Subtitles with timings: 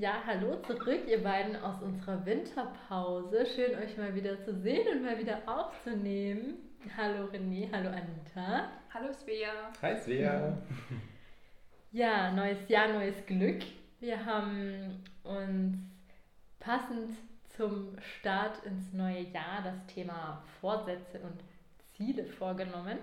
[0.00, 3.44] Ja, hallo zurück, ihr beiden aus unserer Winterpause.
[3.46, 6.54] Schön, euch mal wieder zu sehen und mal wieder aufzunehmen.
[6.96, 8.70] Hallo René, hallo Anita.
[8.94, 9.72] Hallo Svea.
[9.82, 10.56] Hi Svea.
[11.90, 13.64] Ja, neues Jahr, neues Glück.
[13.98, 15.78] Wir haben uns
[16.60, 17.16] passend
[17.56, 21.42] zum Start ins neue Jahr das Thema Vorsätze und
[21.96, 22.98] Ziele vorgenommen.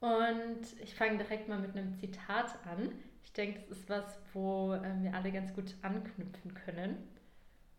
[0.00, 2.88] Und ich fange direkt mal mit einem Zitat an.
[3.24, 7.08] Ich denke, das ist was, wo äh, wir alle ganz gut anknüpfen können.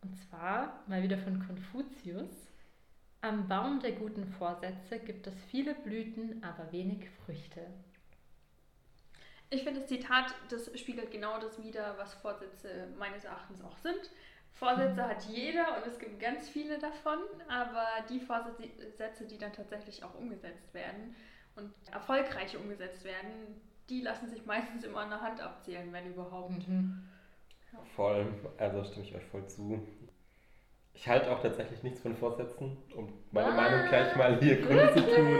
[0.02, 2.52] Und zwar mal wieder von Konfuzius.
[3.22, 7.62] Am Baum der guten Vorsätze gibt es viele Blüten, aber wenig Früchte.
[9.50, 14.12] Ich finde, das Zitat, das spiegelt genau das wider, was Vorsätze meines Erachtens auch sind.
[14.54, 15.08] Vorsätze mhm.
[15.08, 20.14] hat jeder und es gibt ganz viele davon, aber die Vorsätze, die dann tatsächlich auch
[20.16, 21.16] umgesetzt werden,
[21.56, 26.68] und erfolgreich umgesetzt werden, die lassen sich meistens immer an der Hand abzählen, wenn überhaupt.
[26.68, 27.04] Mhm.
[27.72, 27.80] Ja.
[27.96, 29.82] Voll, also stimme ich euch voll zu.
[30.94, 35.38] Ich halte auch tatsächlich nichts von Vorsätzen, um meine ah, Meinung gleich mal hier kundzutun.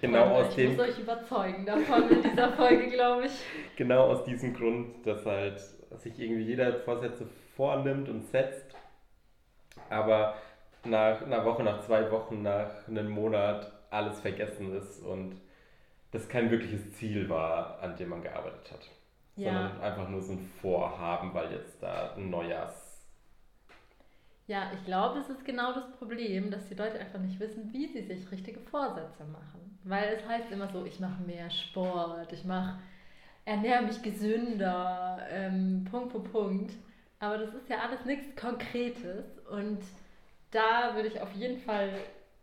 [0.00, 0.72] Genau aus ich dem.
[0.72, 3.32] Ich muss euch überzeugen davon in dieser Folge, glaube ich.
[3.76, 5.60] Genau aus diesem Grund, dass halt
[6.02, 8.74] sich irgendwie jeder Vorsätze vornimmt und setzt,
[9.90, 10.36] aber
[10.84, 15.36] nach einer Woche, nach zwei Wochen, nach einem Monat alles vergessen ist und
[16.14, 18.88] das kein wirkliches Ziel war, an dem man gearbeitet hat.
[19.36, 19.52] Ja.
[19.52, 23.04] Sondern einfach nur so ein Vorhaben, weil jetzt da ein Neujahrs.
[24.46, 27.88] Ja, ich glaube, es ist genau das Problem, dass die Leute einfach nicht wissen, wie
[27.88, 29.78] sie sich richtige Vorsätze machen.
[29.82, 32.78] Weil es heißt immer so, ich mache mehr Sport, ich mache,
[33.44, 36.72] ernähre mich gesünder, ähm, Punkt, Punkt, Punkt.
[37.18, 39.80] Aber das ist ja alles nichts Konkretes und
[40.52, 41.88] da würde ich auf jeden Fall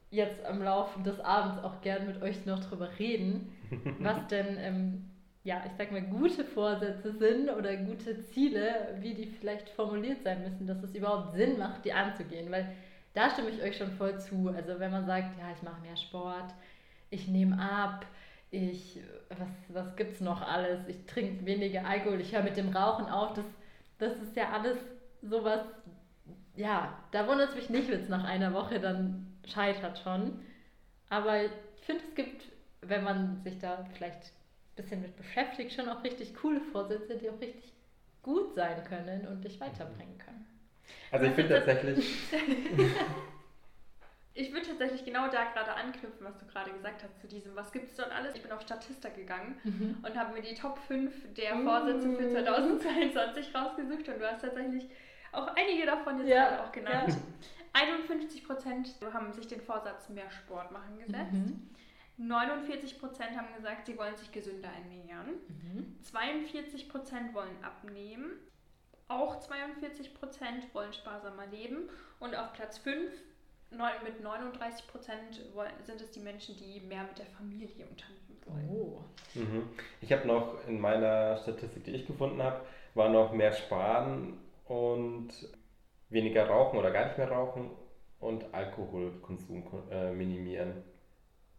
[0.09, 3.55] jetzt am Laufe des Abends auch gern mit euch noch drüber reden,
[3.99, 5.09] was denn, ähm,
[5.43, 10.43] ja, ich sag mal, gute Vorsätze sind oder gute Ziele, wie die vielleicht formuliert sein
[10.43, 12.51] müssen, dass es überhaupt Sinn macht, die anzugehen.
[12.51, 12.75] Weil
[13.13, 14.49] da stimme ich euch schon voll zu.
[14.49, 16.53] Also wenn man sagt, ja, ich mache mehr Sport,
[17.09, 18.05] ich nehme ab,
[18.51, 18.99] ich,
[19.29, 20.87] was, was gibt's noch alles?
[20.87, 23.45] Ich trinke weniger Alkohol, ich höre mit dem Rauchen auf, das,
[23.97, 24.77] das ist ja alles
[25.21, 25.61] sowas,
[26.55, 30.39] ja, da wundert es mich nicht, wenn es nach einer Woche dann scheitert schon.
[31.09, 32.43] Aber ich finde, es gibt,
[32.81, 37.29] wenn man sich da vielleicht ein bisschen mit beschäftigt, schon auch richtig coole Vorsätze, die
[37.29, 37.73] auch richtig
[38.23, 40.45] gut sein können und dich weiterbringen können.
[41.11, 42.15] Also ich finde tatsächlich.
[44.33, 47.71] ich würde tatsächlich genau da gerade anknüpfen, was du gerade gesagt hast, zu diesem, was
[47.71, 48.35] gibt es dort alles?
[48.35, 49.97] Ich bin auf Statista gegangen mhm.
[50.03, 54.89] und habe mir die Top 5 der Vorsätze für 2022 rausgesucht und du hast tatsächlich
[55.31, 57.09] auch einige davon jetzt ja, gerade auch genannt.
[57.09, 57.15] Ja.
[57.73, 61.31] 51 Prozent haben sich den Vorsatz mehr Sport machen gesetzt.
[61.31, 61.69] Mhm.
[62.27, 65.39] 49 Prozent haben gesagt, sie wollen sich gesünder ernähren.
[65.47, 65.97] Mhm.
[66.03, 68.31] 42 Prozent wollen abnehmen.
[69.07, 71.89] Auch 42 Prozent wollen sparsamer leben.
[72.19, 73.11] Und auf Platz 5
[74.03, 75.41] mit 39 Prozent
[75.83, 78.69] sind es die Menschen, die mehr mit der Familie unternehmen wollen.
[78.69, 79.03] Oh.
[79.33, 79.69] Mhm.
[80.01, 82.61] Ich habe noch in meiner Statistik, die ich gefunden habe,
[82.93, 85.29] war noch mehr sparen und
[86.09, 87.71] weniger rauchen oder gar nicht mehr rauchen
[88.19, 90.83] und Alkoholkonsum äh, minimieren.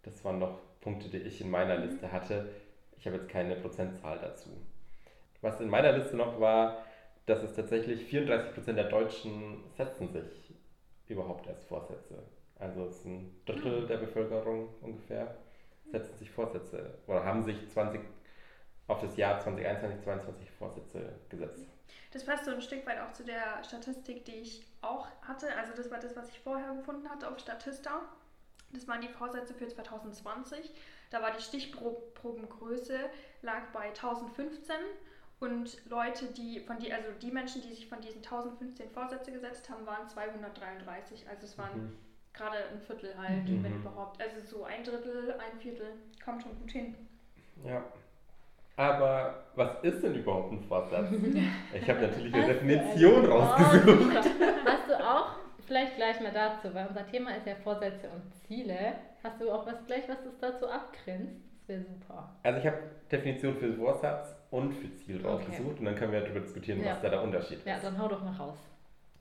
[0.02, 1.84] Das waren noch Punkte, die ich in meiner mhm.
[1.84, 2.48] Liste hatte.
[2.98, 4.50] Ich habe jetzt keine Prozentzahl dazu.
[5.40, 6.84] Was in meiner Liste noch war,
[7.26, 10.54] dass es tatsächlich 34% der Deutschen setzen sich
[11.08, 12.22] überhaupt erst Vorsätze.
[12.58, 13.86] Also es ist ein Drittel mhm.
[13.88, 15.36] der Bevölkerung ungefähr
[15.92, 18.00] setzen sich Vorsätze oder haben sich 20
[18.88, 21.66] auf das Jahr 2021, 2022 Vorsätze gesetzt.
[22.12, 25.46] Das passt so ein Stück weit auch zu der Statistik, die ich auch hatte.
[25.56, 28.02] Also das war das, was ich vorher gefunden hatte auf Statista.
[28.72, 30.70] Das waren die Vorsätze für 2020.
[31.10, 32.98] Da war die Stichprobengröße
[33.42, 34.76] lag bei 1015
[35.40, 39.69] und Leute, die von die, also die Menschen, die sich von diesen 1015 Vorsätze gesetzt
[39.69, 41.28] haben, waren 233.
[41.28, 41.98] Also es waren mhm.
[42.32, 43.64] gerade ein Viertel halt, mhm.
[43.64, 44.22] wenn überhaupt.
[44.22, 45.94] Also so ein Drittel, ein Viertel
[46.25, 46.94] kommt schon gut hin.
[47.64, 47.84] Ja.
[48.76, 51.08] Aber was ist denn überhaupt ein Vorsatz?
[51.75, 54.16] Ich habe natürlich eine Definition rausgesucht.
[54.64, 55.30] Hast du auch,
[55.72, 58.94] vielleicht gleich mal dazu, weil unser Thema ist ja Vorsätze und Ziele.
[59.22, 61.40] Hast du auch was gleich, was das dazu abgrenzt?
[61.60, 62.36] Das wäre super.
[62.42, 62.78] Also ich habe
[63.10, 65.78] Definition für Vorsatz und für Ziel rausgesucht okay.
[65.78, 66.92] und dann können wir darüber diskutieren, ja.
[66.92, 67.66] was da der Unterschied ist.
[67.66, 68.58] Ja, dann hau doch mal raus.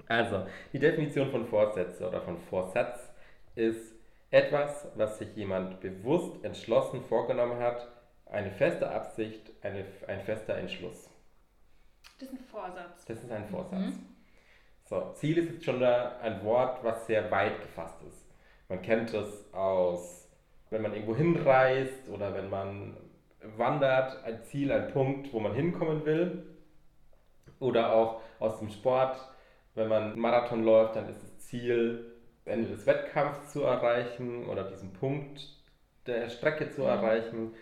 [0.07, 3.13] Also, die Definition von Vorsätze oder von Vorsatz
[3.55, 3.93] ist
[4.29, 7.87] etwas, was sich jemand bewusst entschlossen vorgenommen hat,
[8.25, 11.09] eine feste Absicht, eine, ein fester Entschluss.
[12.19, 13.05] Das ist ein Vorsatz.
[13.05, 13.79] Das ist ein Vorsatz.
[13.79, 14.10] Mhm.
[14.91, 18.29] So, Ziel ist jetzt schon da ein Wort, was sehr weit gefasst ist.
[18.67, 20.29] Man kennt es aus,
[20.69, 22.97] wenn man irgendwo hinreist oder wenn man
[23.55, 26.43] wandert, ein Ziel, ein Punkt, wo man hinkommen will.
[27.61, 29.15] Oder auch aus dem Sport,
[29.75, 34.65] wenn man einen Marathon läuft, dann ist das Ziel, Ende des Wettkampfs zu erreichen oder
[34.65, 35.57] diesen Punkt
[36.05, 36.87] der Strecke zu mhm.
[36.87, 37.53] erreichen.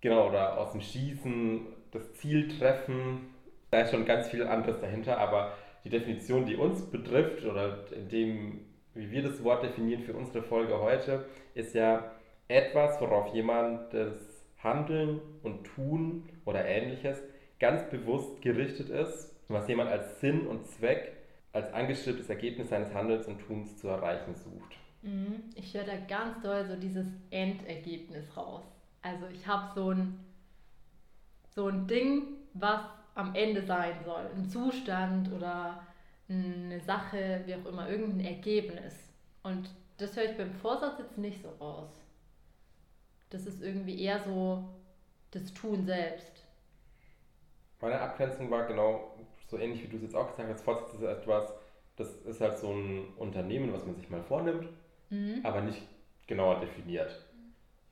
[0.00, 3.34] Genau, oder aus dem Schießen das Ziel treffen.
[3.70, 5.52] Da ist schon ganz viel anderes dahinter, aber
[5.84, 8.60] die Definition, die uns betrifft oder in dem,
[8.94, 12.12] wie wir das Wort definieren für unsere Folge heute, ist ja
[12.48, 14.14] etwas, worauf jemand das
[14.58, 17.22] Handeln und Tun oder ähnliches
[17.60, 21.12] ganz bewusst gerichtet ist, was jemand als Sinn und Zweck,
[21.52, 24.76] als angestrebtes Ergebnis seines Handelns und Tuns zu erreichen sucht.
[25.02, 25.44] Mhm.
[25.54, 28.64] Ich höre da ganz doll so dieses Endergebnis raus.
[29.02, 30.18] Also ich habe so ein,
[31.54, 32.22] so ein Ding,
[32.54, 32.80] was
[33.14, 34.26] am Ende sein soll.
[34.34, 35.82] Ein Zustand oder
[36.28, 38.94] eine Sache, wie auch immer, irgendein Ergebnis.
[39.42, 41.90] Und das höre ich beim Vorsatz jetzt nicht so raus.
[43.30, 44.64] Das ist irgendwie eher so
[45.30, 46.44] das Tun selbst.
[47.80, 49.14] Meine Abgrenzung war genau
[49.46, 50.62] so ähnlich, wie du es jetzt auch gesagt hast.
[50.62, 51.52] Vorsatz ist etwas,
[51.96, 54.68] das ist halt so ein Unternehmen, was man sich mal vornimmt,
[55.10, 55.40] mhm.
[55.42, 55.82] aber nicht
[56.26, 57.24] genauer definiert.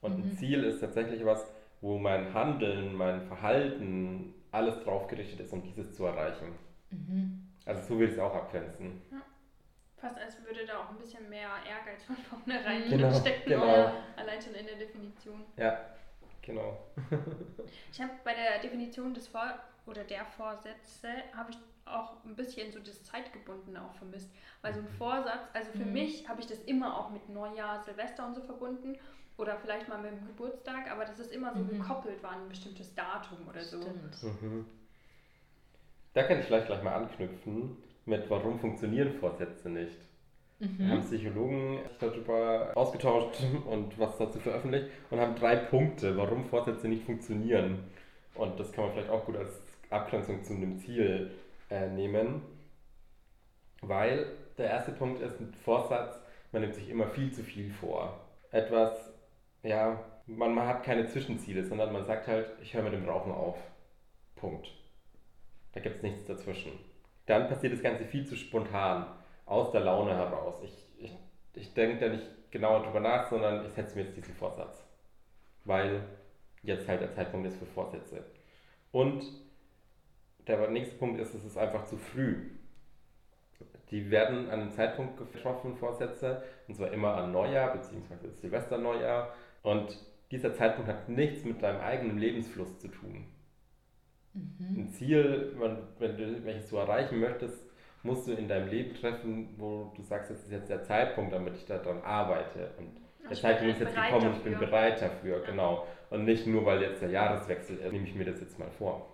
[0.01, 0.25] Und mhm.
[0.25, 5.63] ein Ziel ist tatsächlich was, wo mein Handeln, mein Verhalten, alles drauf gerichtet ist, um
[5.63, 6.55] dieses zu erreichen.
[6.91, 7.49] Mhm.
[7.65, 9.03] Also so will ich es auch abgrenzen.
[9.11, 9.23] Ja.
[9.97, 13.93] Fast als würde da auch ein bisschen mehr Ehrgeiz von vornherein genau, stecken, genau.
[14.17, 15.45] allein schon in der Definition.
[15.57, 15.81] Ja,
[16.43, 16.79] genau.
[17.93, 22.73] ich habe bei der Definition des Vor oder der Vorsätze habe ich auch ein bisschen
[22.73, 24.31] so das Zeitgebundene auch vermisst.
[24.61, 24.97] Weil so ein mhm.
[24.97, 25.93] Vorsatz, also für mhm.
[25.93, 28.99] mich habe ich das immer auch mit Neujahr, Silvester und so verbunden
[29.37, 31.79] oder vielleicht mal mit dem Geburtstag, aber das ist immer so mhm.
[31.79, 34.15] gekoppelt war an ein bestimmtes Datum oder Stimmt.
[34.15, 34.29] so.
[34.29, 34.67] Mhm.
[36.15, 39.99] Da kann ich vielleicht gleich mal anknüpfen mit, warum funktionieren Vorsätze nicht.
[40.59, 40.79] Mhm.
[40.79, 46.45] Wir haben Psychologen sich darüber ausgetauscht und was dazu veröffentlicht und haben drei Punkte, warum
[46.45, 47.85] Vorsätze nicht funktionieren.
[48.35, 51.31] Und das kann man vielleicht auch gut als Abgrenzung zu einem Ziel
[51.71, 52.43] äh, nehmen,
[53.83, 54.27] weil
[54.59, 56.19] der erste Punkt ist ein Vorsatz,
[56.53, 58.21] man nimmt sich immer viel zu viel vor.
[58.51, 59.13] Etwas,
[59.63, 63.33] ja, man, man hat keine Zwischenziele, sondern man sagt halt, ich höre mit dem Rauchen
[63.33, 63.59] auf.
[64.37, 64.73] Punkt.
[65.73, 66.73] Da gibt es nichts dazwischen.
[67.27, 69.07] Dann passiert das Ganze viel zu spontan,
[69.47, 70.55] aus der Laune heraus.
[70.63, 71.17] Ich, ich,
[71.55, 74.85] ich denke da nicht genauer drüber nach, sondern ich setze mir jetzt diesen Vorsatz.
[75.65, 76.03] Weil
[76.63, 78.25] jetzt halt der Zeitpunkt ist für Vorsätze.
[78.91, 79.25] Und
[80.47, 82.51] der nächste Punkt ist, es ist einfach zu früh.
[83.91, 88.31] Die werden an einem Zeitpunkt getroffen, Vorsätze, und zwar immer an Neujahr bzw.
[88.41, 89.35] Silvesterneujahr.
[89.63, 89.99] Und
[90.31, 93.27] dieser Zeitpunkt hat nichts mit deinem eigenen Lebensfluss zu tun.
[94.35, 94.77] Mhm.
[94.77, 97.71] Ein Ziel, wenn du welches du erreichen möchtest,
[98.03, 101.57] musst du in deinem Leben treffen, wo du sagst, das ist jetzt der Zeitpunkt, damit
[101.57, 102.73] ich daran arbeite.
[102.79, 105.47] Und der Zeitpunkt ist jetzt gekommen und ich bin bereit dafür, ja.
[105.47, 105.87] genau.
[106.11, 109.09] Und nicht nur, weil jetzt der Jahreswechsel ist, nehme ich mir das jetzt mal vor.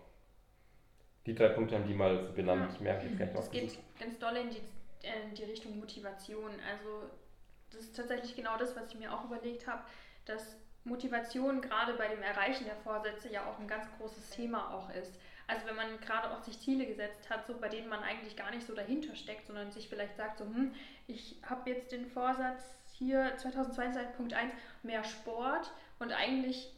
[1.26, 2.62] Die drei Punkte haben die mal so benannt.
[2.62, 2.74] Ja.
[2.74, 3.40] Ich merke jetzt gleich noch.
[3.40, 4.62] Das geht ganz doll in die,
[5.02, 6.50] in die Richtung Motivation.
[6.72, 7.10] Also
[7.70, 9.82] das ist tatsächlich genau das, was ich mir auch überlegt habe,
[10.28, 14.90] dass Motivation gerade bei dem Erreichen der Vorsätze ja auch ein ganz großes Thema auch
[14.90, 15.12] ist.
[15.46, 18.50] Also wenn man gerade auch sich Ziele gesetzt hat, so bei denen man eigentlich gar
[18.50, 20.74] nicht so dahinter steckt, sondern sich vielleicht sagt so, hm,
[21.06, 24.50] ich habe jetzt den Vorsatz hier 2022.1
[24.82, 26.70] mehr Sport und eigentlich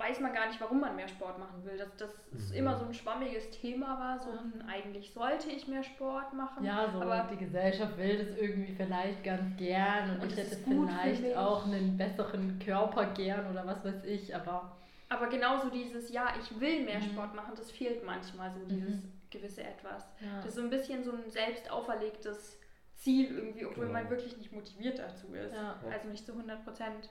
[0.00, 1.76] weiß man gar nicht, warum man mehr Sport machen will.
[1.76, 2.56] Dass das mhm.
[2.56, 6.64] immer so ein schwammiges Thema war, so hm, eigentlich sollte ich mehr Sport machen.
[6.64, 10.56] Ja, so aber die Gesellschaft will das irgendwie vielleicht ganz gern und, und ich hätte
[10.56, 14.76] vielleicht auch einen besseren Körper gern oder was weiß ich, aber.
[15.10, 17.04] Aber genauso dieses, ja, ich will mehr mhm.
[17.04, 19.12] Sport machen, das fehlt manchmal so, dieses mhm.
[19.30, 20.08] gewisse Etwas.
[20.20, 20.36] Ja.
[20.36, 22.58] Das ist so ein bisschen so ein selbst auferlegtes
[22.94, 23.98] Ziel irgendwie, obwohl genau.
[23.98, 25.54] man wirklich nicht motiviert dazu ist.
[25.54, 25.78] Ja.
[25.90, 27.10] Also nicht zu 100 Prozent.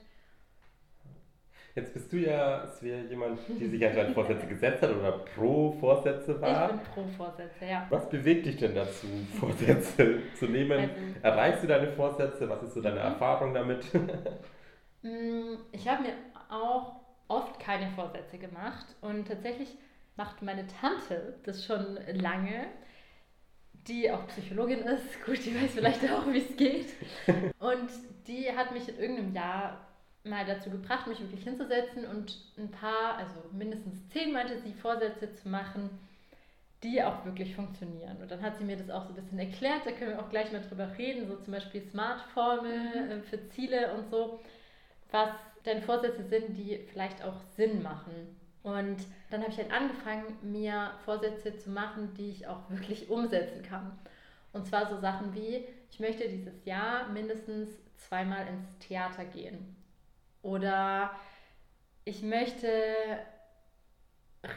[1.74, 6.40] Jetzt bist du ja, Svea, jemand, die sich anscheinend Vorsätze gesetzt hat oder pro Vorsätze
[6.40, 6.70] war.
[6.70, 7.86] Ich bin pro Vorsätze, ja.
[7.90, 9.06] Was bewegt dich denn dazu,
[9.38, 10.80] Vorsätze zu nehmen?
[10.80, 12.48] Also, Erreichst du deine Vorsätze?
[12.48, 13.06] Was ist so deine mhm.
[13.06, 13.84] Erfahrung damit?
[15.02, 16.12] Mm, ich habe mir
[16.50, 16.96] auch
[17.28, 19.78] oft keine Vorsätze gemacht und tatsächlich
[20.16, 22.66] macht meine Tante das schon lange,
[23.88, 25.24] die auch Psychologin ist.
[25.24, 26.88] Gut, die weiß vielleicht auch, wie es geht.
[27.58, 27.88] Und
[28.26, 29.89] die hat mich in irgendeinem Jahr
[30.24, 35.34] mal dazu gebracht, mich wirklich hinzusetzen und ein paar, also mindestens zehn meinte sie, Vorsätze
[35.34, 35.90] zu machen,
[36.82, 38.16] die auch wirklich funktionieren.
[38.20, 40.30] Und dann hat sie mir das auch so ein bisschen erklärt, da können wir auch
[40.30, 43.10] gleich mal drüber reden, so zum Beispiel Smart-Formel mhm.
[43.10, 44.40] Äh, für Ziele und so,
[45.10, 45.30] was
[45.66, 48.36] denn Vorsätze sind, die vielleicht auch Sinn machen.
[48.62, 48.98] Und
[49.30, 53.98] dann habe ich halt angefangen, mir Vorsätze zu machen, die ich auch wirklich umsetzen kann.
[54.52, 59.76] Und zwar so Sachen wie, ich möchte dieses Jahr mindestens zweimal ins Theater gehen.
[60.42, 61.10] Oder
[62.04, 62.68] ich möchte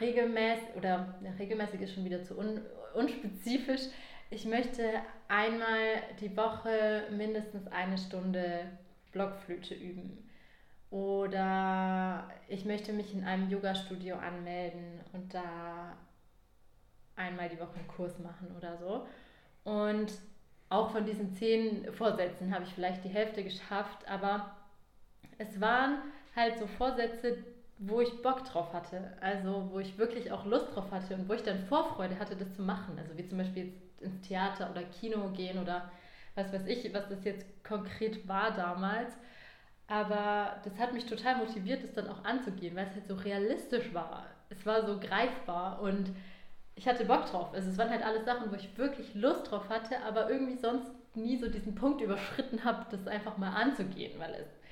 [0.00, 2.60] regelmäßig, oder ja, regelmäßig ist schon wieder zu un,
[2.94, 3.82] unspezifisch.
[4.30, 4.82] Ich möchte
[5.28, 8.66] einmal die Woche mindestens eine Stunde
[9.12, 10.28] Blockflöte üben.
[10.90, 15.96] Oder ich möchte mich in einem Yoga-Studio anmelden und da
[17.16, 19.06] einmal die Woche einen Kurs machen oder so.
[19.64, 20.12] Und
[20.68, 24.53] auch von diesen zehn Vorsätzen habe ich vielleicht die Hälfte geschafft, aber
[25.38, 25.98] es waren
[26.34, 27.38] halt so Vorsätze,
[27.78, 31.32] wo ich Bock drauf hatte, also wo ich wirklich auch Lust drauf hatte und wo
[31.34, 32.98] ich dann Vorfreude hatte, das zu machen.
[32.98, 35.90] Also wie zum Beispiel jetzt ins Theater oder Kino gehen oder
[36.34, 39.12] was weiß ich, was das jetzt konkret war damals.
[39.86, 43.92] Aber das hat mich total motiviert, das dann auch anzugehen, weil es halt so realistisch
[43.92, 44.26] war.
[44.48, 46.10] Es war so greifbar und
[46.76, 47.52] ich hatte Bock drauf.
[47.52, 50.90] Also es waren halt alles Sachen, wo ich wirklich Lust drauf hatte, aber irgendwie sonst
[51.14, 54.63] nie so diesen Punkt überschritten habe, das einfach mal anzugehen, weil es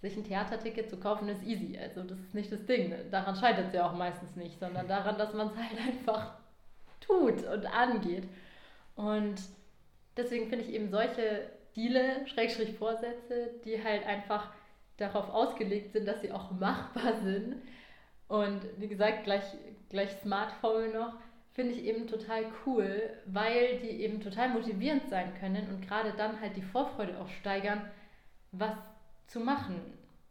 [0.00, 1.78] sich ein Theaterticket zu kaufen ist easy.
[1.78, 2.94] Also das ist nicht das Ding.
[3.10, 6.34] Daran scheitert es ja auch meistens nicht, sondern daran, dass man es halt einfach
[7.00, 8.28] tut und angeht.
[8.96, 9.40] Und
[10.16, 14.50] deswegen finde ich eben solche Ziele, Schrägstrich Vorsätze, die halt einfach
[14.96, 17.56] darauf ausgelegt sind, dass sie auch machbar sind.
[18.28, 19.44] Und wie gesagt, gleich,
[19.88, 21.14] gleich Smartphone noch,
[21.52, 26.40] finde ich eben total cool, weil die eben total motivierend sein können und gerade dann
[26.40, 27.82] halt die Vorfreude auch steigern,
[28.52, 28.76] was
[29.30, 29.80] zu machen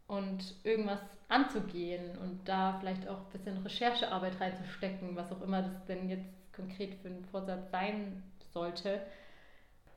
[0.08, 5.86] und irgendwas anzugehen und da vielleicht auch ein bisschen Recherchearbeit reinzustecken, was auch immer das
[5.86, 9.01] denn jetzt konkret für ein Vorsatz sein sollte.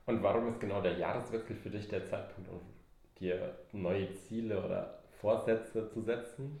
[0.05, 2.61] Und warum ist genau der Jahreswechsel für dich der Zeitpunkt, um
[3.19, 6.59] dir neue Ziele oder Vorsätze zu setzen?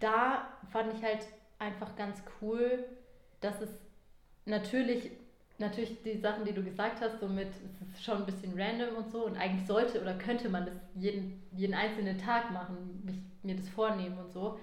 [0.00, 1.26] Da fand ich halt
[1.58, 2.84] einfach ganz cool,
[3.40, 3.70] dass es
[4.46, 5.10] natürlich,
[5.60, 8.96] natürlich die Sachen, die du gesagt hast, so mit, es ist schon ein bisschen random
[8.96, 13.16] und so und eigentlich sollte oder könnte man das jeden, jeden einzelnen Tag machen, mich,
[13.42, 14.58] mir das vornehmen und so.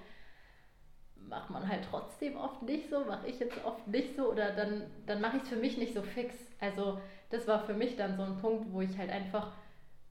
[1.16, 4.84] Macht man halt trotzdem oft nicht so, mache ich jetzt oft nicht so oder dann,
[5.06, 6.34] dann mache ich es für mich nicht so fix.
[6.60, 7.00] Also
[7.30, 9.52] das war für mich dann so ein Punkt, wo ich halt einfach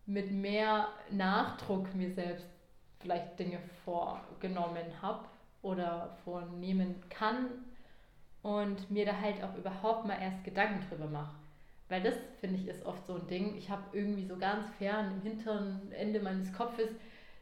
[0.06, 2.48] mit mehr Nachdruck mir selbst
[3.00, 5.26] vielleicht Dinge vorgenommen habe
[5.62, 7.48] oder vornehmen kann
[8.48, 11.36] und mir da halt auch überhaupt mal erst Gedanken drüber mache.
[11.90, 13.58] Weil das, finde ich, ist oft so ein Ding.
[13.58, 16.88] Ich habe irgendwie so ganz fern im hinteren Ende meines Kopfes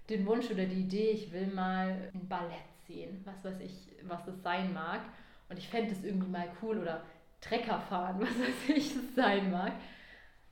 [0.09, 4.27] den Wunsch oder die Idee, ich will mal ein Ballett sehen, was weiß ich, was
[4.27, 5.01] es sein mag.
[5.47, 7.03] Und ich fände es irgendwie mal cool oder
[7.39, 9.74] Trecker fahren, was weiß ich, es sein mag.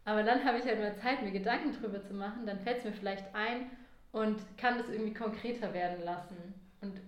[0.06, 2.84] Aber dann habe ich halt mal Zeit, mir Gedanken drüber zu machen, dann fällt es
[2.84, 3.72] mir vielleicht ein
[4.12, 6.36] und kann das irgendwie konkreter werden lassen.
[6.82, 7.02] Und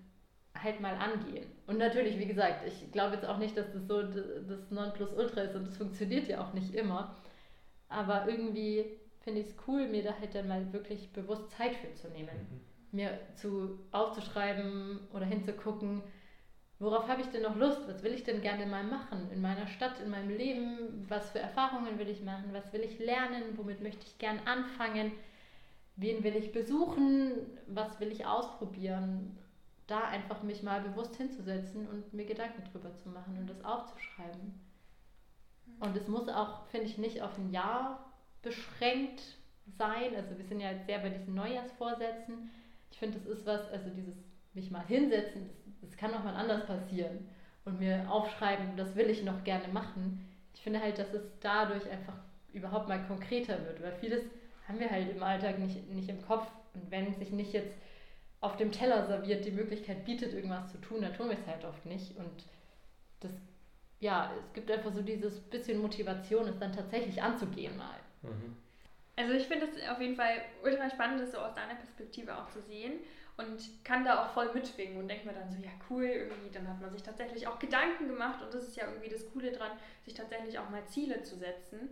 [0.65, 1.45] halt mal angehen.
[1.67, 5.55] Und natürlich, wie gesagt, ich glaube jetzt auch nicht, dass das so das Nonplusultra ist
[5.55, 7.15] und das funktioniert ja auch nicht immer.
[7.87, 8.85] Aber irgendwie
[9.21, 12.35] finde ich es cool, mir da halt dann mal wirklich bewusst Zeit für zu nehmen.
[12.49, 12.61] Mhm.
[12.91, 16.01] Mir zu aufzuschreiben oder hinzugucken,
[16.79, 17.81] worauf habe ich denn noch Lust?
[17.87, 21.05] Was will ich denn gerne mal machen in meiner Stadt, in meinem Leben?
[21.09, 22.53] Was für Erfahrungen will ich machen?
[22.53, 23.43] Was will ich lernen?
[23.55, 25.11] Womit möchte ich gern anfangen?
[25.97, 27.31] Wen will ich besuchen?
[27.67, 29.37] Was will ich ausprobieren?
[29.87, 34.53] Da einfach mich mal bewusst hinzusetzen und mir Gedanken drüber zu machen und das aufzuschreiben.
[35.79, 38.11] Und es muss auch, finde ich, nicht auf ein Jahr
[38.41, 39.21] beschränkt
[39.77, 40.15] sein.
[40.15, 42.49] Also wir sind ja jetzt sehr bei diesen Neujahrsvorsätzen.
[42.91, 44.15] Ich finde, das ist was, also dieses
[44.53, 47.27] mich mal hinsetzen, das, das kann auch mal anders passieren.
[47.65, 50.25] Und mir aufschreiben, das will ich noch gerne machen.
[50.53, 52.13] Ich finde halt, dass es dadurch einfach
[52.53, 54.23] überhaupt mal konkreter wird, weil vieles
[54.67, 56.47] haben wir halt im Alltag nicht, nicht im Kopf.
[56.73, 57.75] Und wenn sich nicht jetzt
[58.45, 61.65] auf dem Teller serviert, die Möglichkeit bietet, irgendwas zu tun, dann tun wir es halt
[61.65, 62.15] oft nicht.
[62.15, 62.45] Und
[63.19, 63.31] das,
[63.99, 67.99] ja, es gibt einfach so dieses bisschen Motivation, es dann tatsächlich anzugehen mal.
[68.21, 68.55] Mhm.
[69.15, 72.47] Also ich finde es auf jeden Fall ultra spannend, das so aus deiner Perspektive auch
[72.49, 72.99] zu sehen
[73.37, 76.67] und kann da auch voll mitschwingen und denkt mir dann so, ja cool, irgendwie, dann
[76.67, 79.71] hat man sich tatsächlich auch Gedanken gemacht und das ist ja irgendwie das Coole dran,
[80.03, 81.89] sich tatsächlich auch mal Ziele zu setzen.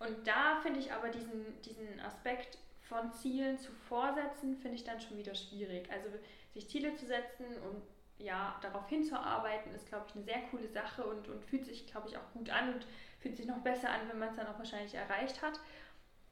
[0.00, 5.00] Und da finde ich aber diesen, diesen Aspekt von Zielen zu Vorsätzen finde ich dann
[5.00, 5.90] schon wieder schwierig.
[5.90, 6.08] Also
[6.52, 7.82] sich Ziele zu setzen und
[8.18, 12.08] ja, darauf hinzuarbeiten, ist, glaube ich, eine sehr coole Sache und, und fühlt sich, glaube
[12.08, 12.86] ich, auch gut an und
[13.18, 15.58] fühlt sich noch besser an, wenn man es dann auch wahrscheinlich erreicht hat.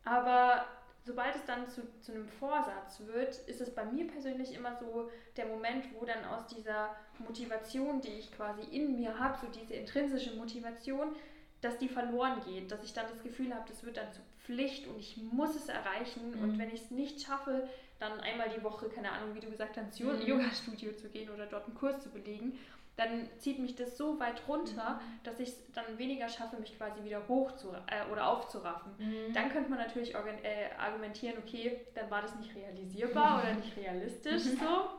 [0.04, 0.66] Aber
[1.04, 5.11] sobald es dann zu, zu einem Vorsatz wird, ist es bei mir persönlich immer so
[5.37, 9.75] der Moment, wo dann aus dieser Motivation, die ich quasi in mir habe, so diese
[9.75, 11.16] intrinsische Motivation,
[11.61, 14.87] dass die verloren geht, dass ich dann das Gefühl habe, das wird dann zu Pflicht
[14.89, 16.43] und ich muss es erreichen mhm.
[16.43, 17.69] und wenn ich es nicht schaffe,
[17.99, 20.27] dann einmal die Woche, keine Ahnung, wie du gesagt hast, ins mhm.
[20.27, 22.59] Yoga-Studio zu gehen oder dort einen Kurs zu belegen,
[22.97, 25.25] dann zieht mich das so weit runter, mhm.
[25.25, 28.93] dass ich es dann weniger schaffe, mich quasi wieder hoch zu äh, oder aufzuraffen.
[28.99, 29.33] Mhm.
[29.33, 34.43] Dann könnte man natürlich äh, argumentieren, okay, dann war das nicht realisierbar oder nicht realistisch
[34.43, 34.91] so.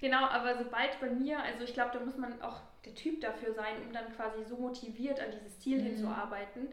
[0.00, 3.52] Genau, aber sobald bei mir, also ich glaube, da muss man auch der Typ dafür
[3.52, 5.86] sein, um dann quasi so motiviert an dieses Ziel mhm.
[5.86, 6.68] hinzuarbeiten.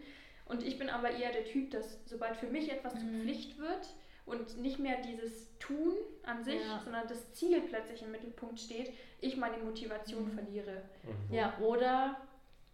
[0.46, 3.00] Und ich bin aber eher der Typ, dass sobald für mich etwas mhm.
[3.00, 3.90] zur Pflicht wird
[4.26, 6.80] und nicht mehr dieses Tun an sich, ja.
[6.84, 10.32] sondern das Ziel plötzlich im Mittelpunkt steht, ich meine Motivation mhm.
[10.32, 10.84] verliere.
[11.04, 11.34] Mhm.
[11.34, 12.18] Ja, oder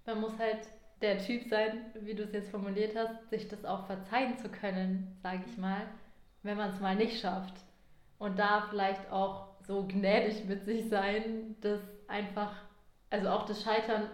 [0.05, 0.67] man muss halt
[1.01, 5.17] der Typ sein, wie du es jetzt formuliert hast, sich das auch verzeihen zu können,
[5.23, 5.87] sage ich mal,
[6.43, 7.55] wenn man es mal nicht schafft.
[8.19, 12.53] Und da vielleicht auch so gnädig mit sich sein, das einfach,
[13.09, 14.09] also auch das Scheitern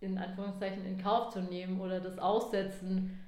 [0.00, 3.18] in Anführungszeichen in Kauf zu nehmen oder das Aussetzen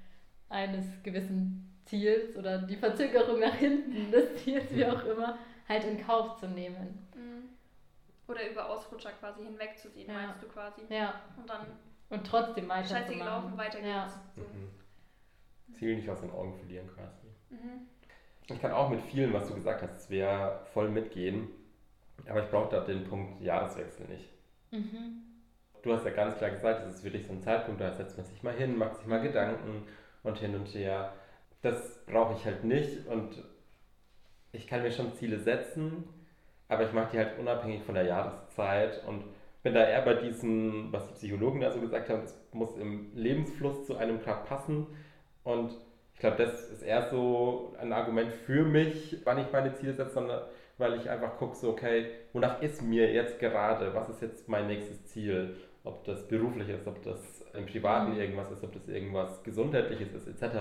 [0.48, 6.04] eines gewissen Ziels oder die Verzögerung nach hinten des Ziels, wie auch immer, halt in
[6.04, 7.06] Kauf zu nehmen.
[7.14, 7.48] Mhm.
[8.26, 10.14] Oder über Ausrutscher quasi hinwegzusehen, ja.
[10.14, 10.82] meinst du quasi?
[10.90, 11.22] Ja.
[11.36, 11.66] Und dann
[12.10, 13.88] und trotzdem weiter Scheiße gelaufen, weiter geht's.
[13.88, 14.22] Ja.
[14.34, 14.42] So.
[14.42, 15.74] Mhm.
[15.74, 17.26] Ziel nicht aus den Augen verlieren quasi.
[17.50, 17.86] Mhm.
[18.50, 21.48] Ich kann auch mit vielen, was du gesagt hast, wäre voll mitgehen.
[22.26, 24.28] Aber ich brauche da den Punkt Jahreswechsel nicht.
[24.70, 25.27] Mhm.
[25.88, 28.26] Du hast ja ganz klar gesagt, es ist wirklich so ein Zeitpunkt, da setzt man
[28.26, 29.86] sich mal hin, macht sich mal Gedanken
[30.22, 31.14] und hin und her.
[31.62, 33.42] Das brauche ich halt nicht und
[34.52, 36.04] ich kann mir schon Ziele setzen,
[36.68, 39.24] aber ich mache die halt unabhängig von der Jahreszeit und
[39.62, 43.10] bin da eher bei diesem, was die Psychologen da so gesagt haben, es muss im
[43.14, 44.88] Lebensfluss zu einem gerade passen.
[45.42, 45.72] Und
[46.12, 50.12] ich glaube, das ist eher so ein Argument für mich, wann ich meine Ziele setze,
[50.12, 50.42] sondern
[50.76, 54.66] weil ich einfach gucke, so, okay, wonach ist mir jetzt gerade, was ist jetzt mein
[54.66, 55.56] nächstes Ziel?
[55.88, 58.20] Ob das beruflich ist, ob das im Privaten mhm.
[58.20, 60.58] irgendwas ist, ob das irgendwas Gesundheitliches ist, etc.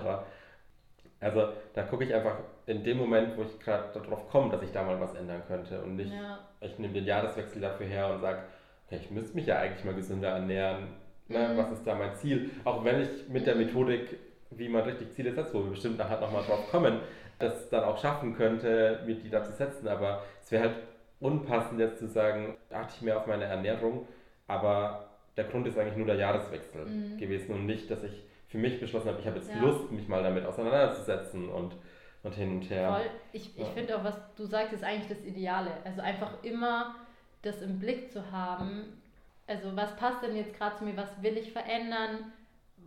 [1.19, 4.71] Also da gucke ich einfach in dem Moment, wo ich gerade darauf komme, dass ich
[4.71, 6.39] da mal was ändern könnte und nicht, ja.
[6.61, 8.43] ich nehme den Jahreswechsel dafür her und sage,
[8.89, 10.87] ich müsste mich ja eigentlich mal gesünder ernähren.
[11.27, 11.49] Ne?
[11.49, 11.57] Mhm.
[11.57, 12.51] Was ist da mein Ziel?
[12.63, 13.55] Auch wenn ich mit der.
[13.55, 14.17] Methodik,
[14.51, 17.01] wie man richtig Ziele setzt, wo wir bestimmt nachher nochmal drauf kommen,
[17.39, 19.87] das dann auch schaffen könnte, mir die da zu setzen.
[19.87, 20.75] Aber es wäre halt
[21.19, 24.07] unpassend jetzt zu sagen, achte ich mehr auf meine Ernährung.
[24.47, 27.17] Aber der Grund ist eigentlich nur der Jahreswechsel mhm.
[27.17, 29.59] gewesen und nicht, dass ich für mich beschlossen habe, ich habe jetzt ja.
[29.59, 31.75] Lust, mich mal damit auseinanderzusetzen und,
[32.23, 32.93] und hin und her.
[32.93, 33.09] Voll.
[33.33, 33.71] Ich, ich ja.
[33.73, 35.71] finde auch, was du sagst, ist eigentlich das Ideale.
[35.83, 36.95] Also einfach immer
[37.41, 39.01] das im Blick zu haben,
[39.45, 42.31] also was passt denn jetzt gerade zu mir, was will ich verändern,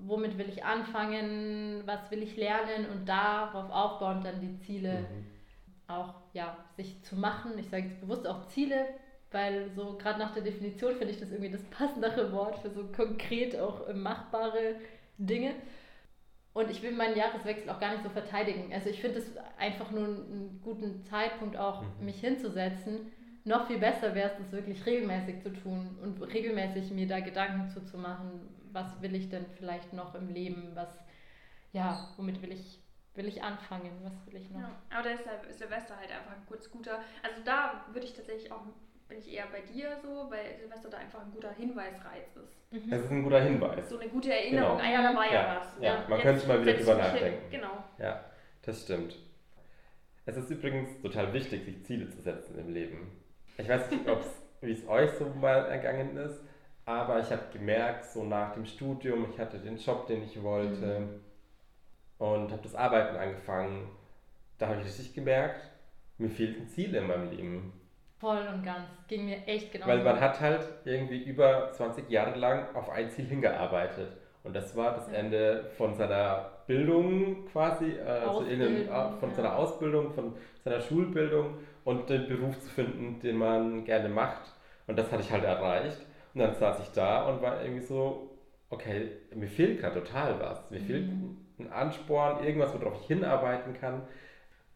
[0.07, 5.27] womit will ich anfangen, was will ich lernen und darauf aufbauend dann die Ziele mhm.
[5.89, 7.59] auch ja, sich zu machen.
[7.59, 8.87] Ich sage jetzt bewusst auch Ziele,
[9.31, 12.85] weil so gerade nach der Definition finde ich das irgendwie das passendere Wort für so
[12.85, 14.77] konkret auch machbare
[15.19, 15.55] Dinge.
[16.53, 18.73] Und ich will meinen Jahreswechsel auch gar nicht so verteidigen.
[18.73, 22.07] Also ich finde es einfach nur einen guten Zeitpunkt auch, mhm.
[22.07, 23.13] mich hinzusetzen
[23.45, 27.69] noch viel besser wäre es, das wirklich regelmäßig zu tun und regelmäßig mir da Gedanken
[27.71, 30.99] zuzumachen, was will ich denn vielleicht noch im Leben, was,
[31.73, 32.83] ja, womit will ich,
[33.15, 34.61] will ich anfangen, was will ich noch.
[34.61, 38.53] Ja, aber da ist Silvester halt einfach ein kurz guter, also da würde ich tatsächlich
[38.53, 38.63] auch,
[39.11, 42.57] bin ich eher bei dir so, weil Silvester da einfach ein guter Hinweisreiz ist.
[42.71, 42.93] Mhm.
[42.93, 43.89] Es ist ein guter Hinweis.
[43.91, 44.89] So eine gute Erinnerung, genau.
[44.89, 45.83] ah ja, da war ja, ja was.
[45.83, 46.05] Ja, ja.
[46.09, 47.51] man könnte mal wieder drüber nachdenken.
[47.51, 47.85] Genau.
[47.99, 48.25] Ja,
[48.63, 49.17] das stimmt.
[50.25, 53.21] Es ist übrigens total wichtig, sich Ziele zu setzen im Leben.
[53.59, 54.05] Ich weiß nicht,
[54.61, 56.41] wie es euch so mal ergangen ist,
[56.87, 61.01] aber ich habe gemerkt, so nach dem Studium, ich hatte den Job, den ich wollte
[61.01, 61.21] mhm.
[62.19, 63.91] und habe das Arbeiten angefangen.
[64.59, 65.69] Da habe ich richtig gemerkt,
[66.19, 67.80] mir fehlten Ziele in meinem Leben.
[68.21, 68.87] Voll und ganz.
[69.09, 69.87] Ging mir echt genau.
[69.87, 74.13] Weil man hat halt irgendwie über 20 Jahre lang auf ein Ziel hingearbeitet.
[74.45, 80.13] Und das war das Ende von seiner Bildung quasi, äh, also in, von seiner Ausbildung,
[80.13, 81.55] von seiner Schulbildung
[81.85, 84.53] und den Beruf zu finden, den man gerne macht.
[84.87, 85.99] Und das hatte ich halt erreicht.
[86.35, 88.31] Und dann saß ich da und war irgendwie so,
[88.69, 90.71] okay, mir fehlt gerade total was.
[90.71, 90.87] Mir mhm.
[90.87, 91.11] fehlt
[91.59, 94.03] ein Ansporn, irgendwas, worauf ich hinarbeiten kann.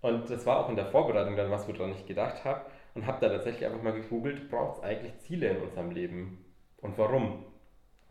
[0.00, 2.61] Und das war auch in der Vorbereitung dann was, woran ich gedacht habe.
[2.94, 6.44] Und habe da tatsächlich einfach mal gegoogelt, braucht es eigentlich Ziele in unserem Leben?
[6.78, 7.44] Und warum?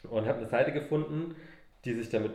[0.10, 1.36] Und habe eine Seite gefunden,
[1.86, 2.34] die sich damit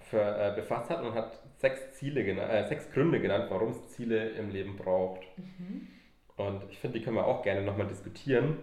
[0.00, 4.30] für, äh, befasst hat und hat sechs Ziele äh, sechs Gründe genannt, warum es Ziele
[4.30, 5.22] im Leben braucht.
[5.36, 5.88] Mhm.
[6.36, 8.58] Und ich finde, die können wir auch gerne nochmal diskutieren.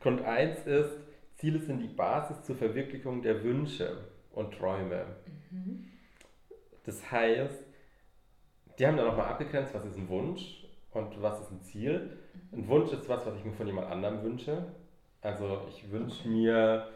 [0.00, 0.98] Grund 1 ist,
[1.36, 5.06] Ziele sind die Basis zur Verwirklichung der Wünsche und Träume.
[5.50, 5.90] Mhm.
[6.84, 7.64] Das heißt,
[8.78, 10.63] die haben dann nochmal abgegrenzt, was ist ein Wunsch
[10.94, 12.18] und was ist ein Ziel.
[12.50, 12.58] Mhm.
[12.58, 14.64] Ein Wunsch ist was, was ich mir von jemand anderem wünsche.
[15.20, 16.28] Also ich wünsche okay.
[16.28, 16.88] mir,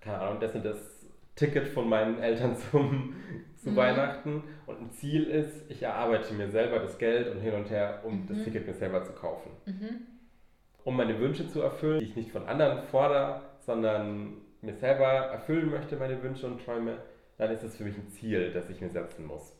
[0.00, 3.14] keine Ahnung, das und das Ticket von meinen Eltern zum,
[3.56, 3.76] zu mhm.
[3.76, 4.42] Weihnachten.
[4.66, 8.22] Und ein Ziel ist, ich erarbeite mir selber das Geld und hin und her, um
[8.22, 8.26] mhm.
[8.26, 9.50] das Ticket mir selber zu kaufen.
[9.66, 10.06] Mhm.
[10.84, 15.70] Um meine Wünsche zu erfüllen, die ich nicht von anderen fordere, sondern mir selber erfüllen
[15.70, 16.98] möchte, meine Wünsche und Träume,
[17.38, 19.54] dann ist es für mich ein Ziel, das ich mir setzen muss.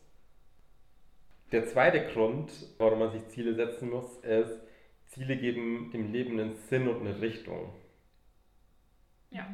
[1.53, 4.59] Der zweite Grund, warum man sich Ziele setzen muss, ist,
[5.07, 7.69] Ziele geben dem Leben einen Sinn und eine Richtung.
[9.29, 9.47] Ja.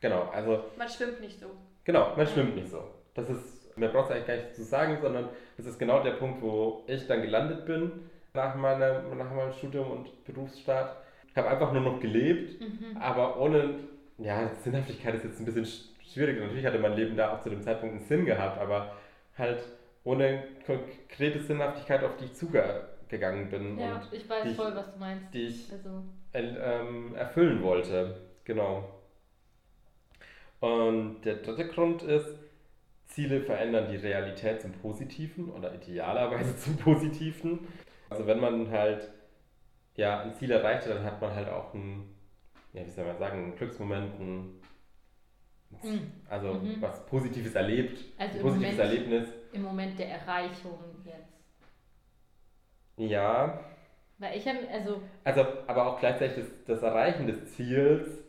[0.00, 1.46] Genau, also Man schwimmt nicht so.
[1.84, 2.82] Genau, man schwimmt nicht so.
[3.14, 6.12] Das ist, mehr braucht es eigentlich gar nicht zu sagen, sondern das ist genau der
[6.12, 7.92] Punkt, wo ich dann gelandet bin
[8.32, 10.96] nach, meiner, nach meinem Studium und Berufsstart.
[11.28, 12.96] Ich habe einfach nur noch gelebt, Mhm.
[12.96, 13.74] aber ohne,
[14.18, 16.40] ja, Sinnhaftigkeit ist jetzt ein bisschen sch- schwierig.
[16.40, 18.96] Natürlich hatte mein Leben da auch zu dem Zeitpunkt einen Sinn gehabt, aber
[19.36, 19.60] halt
[20.04, 24.98] ohne konkrete Sinnhaftigkeit, auf die ich zugegangen bin Ja, und ich weiß voll, was du
[24.98, 25.32] meinst.
[25.34, 26.02] die ich Also,
[26.34, 28.20] ähm, erfüllen wollte.
[28.44, 28.88] Genau.
[30.60, 32.36] Und der dritte Grund ist,
[33.06, 37.66] Ziele verändern die Realität zum Positiven oder idealerweise zum Positiven.
[38.08, 39.10] Also wenn man halt
[39.96, 42.08] ja, ein Ziel erreicht hat, dann hat man halt auch ein,
[42.72, 44.60] ja, wie soll man sagen, einen Glücksmoment, ein,
[45.82, 46.12] Mhm.
[46.28, 46.76] also Mhm.
[46.80, 49.28] was Positives erlebt, Also ein positives Moment- Erlebnis.
[49.52, 51.34] Im Moment der Erreichung jetzt.
[52.96, 53.58] Ja,
[54.18, 58.24] Weil ich habe, also, Also, aber auch gleichzeitig das, das Erreichen des Ziels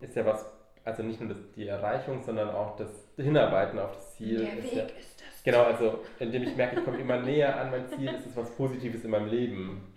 [0.00, 0.46] ist ja was,
[0.84, 4.38] also nicht nur das, die Erreichung, sondern auch das Hinarbeiten auf das Ziel.
[4.38, 5.44] Der ist Weg ja, ist das.
[5.44, 8.54] genau, also indem ich merke, ich komme immer näher an mein Ziel, ist es was
[8.56, 9.92] Positives in meinem Leben.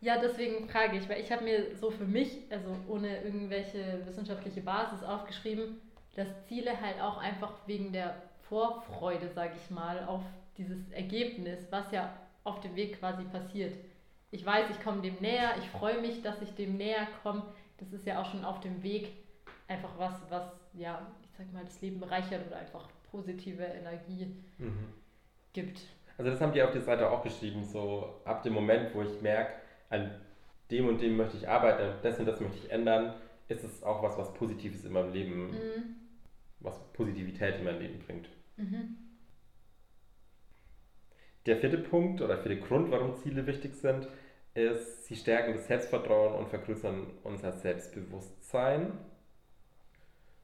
[0.00, 4.62] ja, deswegen frage ich, weil ich habe mir so für mich, also ohne irgendwelche wissenschaftliche
[4.62, 5.80] Basis aufgeschrieben,
[6.14, 8.14] dass Ziele halt auch einfach wegen der
[8.50, 10.22] Vorfreude, sage ich mal, auf
[10.58, 12.12] dieses Ergebnis, was ja
[12.44, 13.74] auf dem Weg quasi passiert.
[14.32, 17.44] Ich weiß, ich komme dem näher, ich freue mich, dass ich dem näher komme.
[17.78, 19.12] Das ist ja auch schon auf dem Weg
[19.68, 20.42] einfach was, was,
[20.74, 24.26] ja, ich sag mal, das Leben bereichert oder einfach positive Energie
[24.58, 24.92] Mhm.
[25.52, 25.80] gibt.
[26.18, 29.22] Also das haben die auf der Seite auch geschrieben, so ab dem Moment, wo ich
[29.22, 29.54] merke,
[29.88, 30.10] an
[30.70, 33.14] dem und dem möchte ich arbeiten, das und das möchte ich ändern,
[33.48, 35.96] ist es auch was, was Positives in meinem Leben, Mhm.
[36.60, 38.28] was Positivität in mein Leben bringt.
[38.60, 38.96] Mhm.
[41.46, 44.06] Der vierte Punkt oder vierte Grund, warum Ziele wichtig sind,
[44.54, 48.92] ist, sie stärken das Selbstvertrauen und vergrößern unser Selbstbewusstsein.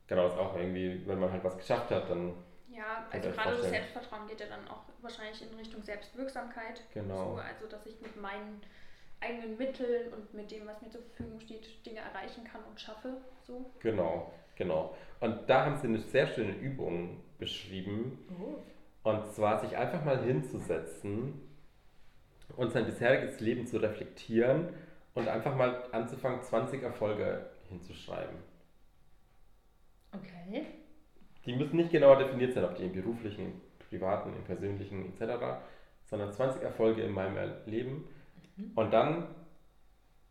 [0.07, 2.35] Genau, das ist auch irgendwie, wenn man halt was geschafft hat, dann
[2.70, 3.68] Ja, also gerade das.
[3.68, 6.83] Selbstvertrauen geht ja dann auch wahrscheinlich in Richtung Selbstwirksamkeit.
[6.94, 7.35] Genau.
[7.35, 8.62] So, also, dass ich mit meinen
[9.20, 13.16] eigenen Mitteln und mit dem, was mir zur Verfügung steht, Dinge erreichen kann und schaffe.
[13.42, 13.70] So.
[13.81, 14.94] genau, genau.
[15.20, 18.18] Und da haben sie eine sehr schöne Übung beschrieben.
[18.40, 18.58] Oh.
[19.08, 21.40] Und zwar sich einfach mal hinzusetzen
[22.56, 24.70] und sein bisheriges Leben zu reflektieren
[25.14, 28.36] und einfach mal anzufangen, 20 Erfolge hinzuschreiben.
[30.12, 30.66] Okay.
[31.44, 35.60] Die müssen nicht genauer definiert sein, ob die im beruflichen, im privaten, im persönlichen etc.,
[36.04, 38.08] sondern 20 Erfolge in meinem Leben.
[38.74, 39.28] Und dann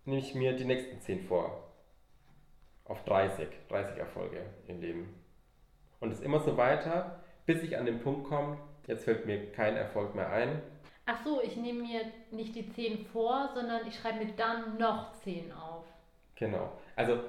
[0.05, 1.64] nehme ich mir die nächsten 10 vor.
[2.85, 5.13] Auf 30, 30 Erfolge im Leben.
[5.99, 9.75] Und es immer so weiter, bis ich an den Punkt komme, jetzt fällt mir kein
[9.75, 10.61] Erfolg mehr ein.
[11.07, 15.13] Ach so, ich nehme mir nicht die 10 vor, sondern ich schreibe mir dann noch
[15.23, 15.85] 10 auf.
[16.35, 16.71] Genau.
[16.95, 17.19] Also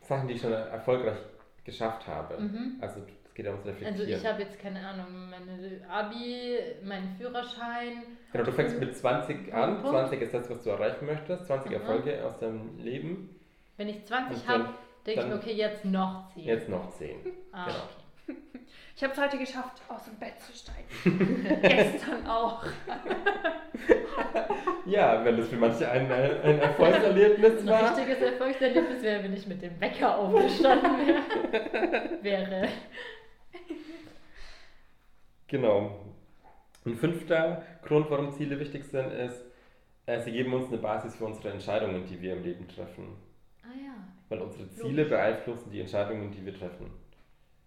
[0.00, 1.18] Sachen, die ich schon erfolgreich
[1.64, 2.38] geschafft habe.
[2.40, 2.76] Mhm.
[2.80, 4.20] Also es geht ja ums Also Reflektieren.
[4.20, 8.02] ich habe jetzt keine Ahnung, meine Abi, meinen Führerschein.
[8.32, 9.74] Genau, du fängst mit 20 an.
[9.82, 9.88] Punkt.
[9.90, 11.46] 20 ist das, was du erreichen möchtest.
[11.46, 11.76] 20 Mhm.
[11.76, 13.38] Erfolge aus deinem Leben.
[13.76, 14.74] Wenn ich 20 Und dann- habe,
[15.06, 16.44] denke ich mir, okay, jetzt noch 10.
[16.44, 17.16] Jetzt noch 10.
[17.52, 17.78] Ah, genau.
[17.78, 18.36] okay.
[18.96, 21.60] Ich habe es heute geschafft, aus dem Bett zu steigen.
[21.62, 22.64] Gestern auch.
[24.86, 27.96] Ja, wenn das für manche ein, ein ein Erfolgserlebnis Ein war.
[27.98, 32.22] richtiges Erfolgserlebnis wäre, wenn ich mit dem Wecker aufgestanden wäre.
[32.22, 32.68] wäre.
[35.48, 36.00] Genau.
[36.84, 39.42] Ein fünfter Grund, warum Ziele wichtig sind, ist,
[40.06, 43.16] äh, sie geben uns eine Basis für unsere Entscheidungen, die wir im Leben treffen.
[44.28, 46.90] Weil unsere Ziele beeinflussen die Entscheidungen, die wir treffen.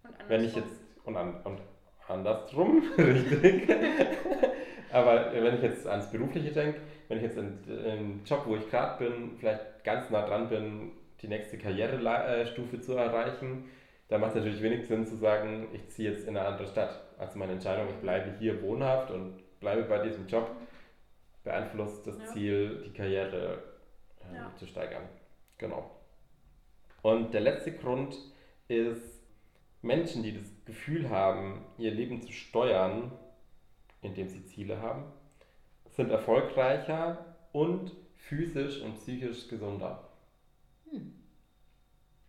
[0.04, 0.72] Und Wenn ich andersrum.
[0.72, 1.60] jetzt, und, an, und
[2.08, 3.68] andersrum, richtig.
[4.92, 8.68] Aber wenn ich jetzt ans Berufliche denke, wenn ich jetzt in, im Job, wo ich
[8.68, 10.92] gerade bin, vielleicht ganz nah dran bin,
[11.22, 13.70] die nächste Karrierestufe zu erreichen,
[14.08, 17.00] dann macht es natürlich wenig Sinn zu sagen, ich ziehe jetzt in eine andere Stadt.
[17.18, 20.50] Also meine Entscheidung, ich bleibe hier wohnhaft und bleibe bei diesem Job,
[21.44, 22.26] beeinflusst das Ja.
[22.26, 23.62] Ziel, die Karriere
[24.32, 24.52] äh, Ja.
[24.56, 25.02] zu steigern.
[25.58, 25.88] Genau.
[27.02, 28.16] Und der letzte Grund
[28.68, 29.20] ist,
[29.82, 33.12] Menschen, die das Gefühl haben, ihr Leben zu steuern,
[34.02, 35.04] indem sie Ziele haben,
[35.90, 40.08] sind erfolgreicher und physisch und psychisch gesunder.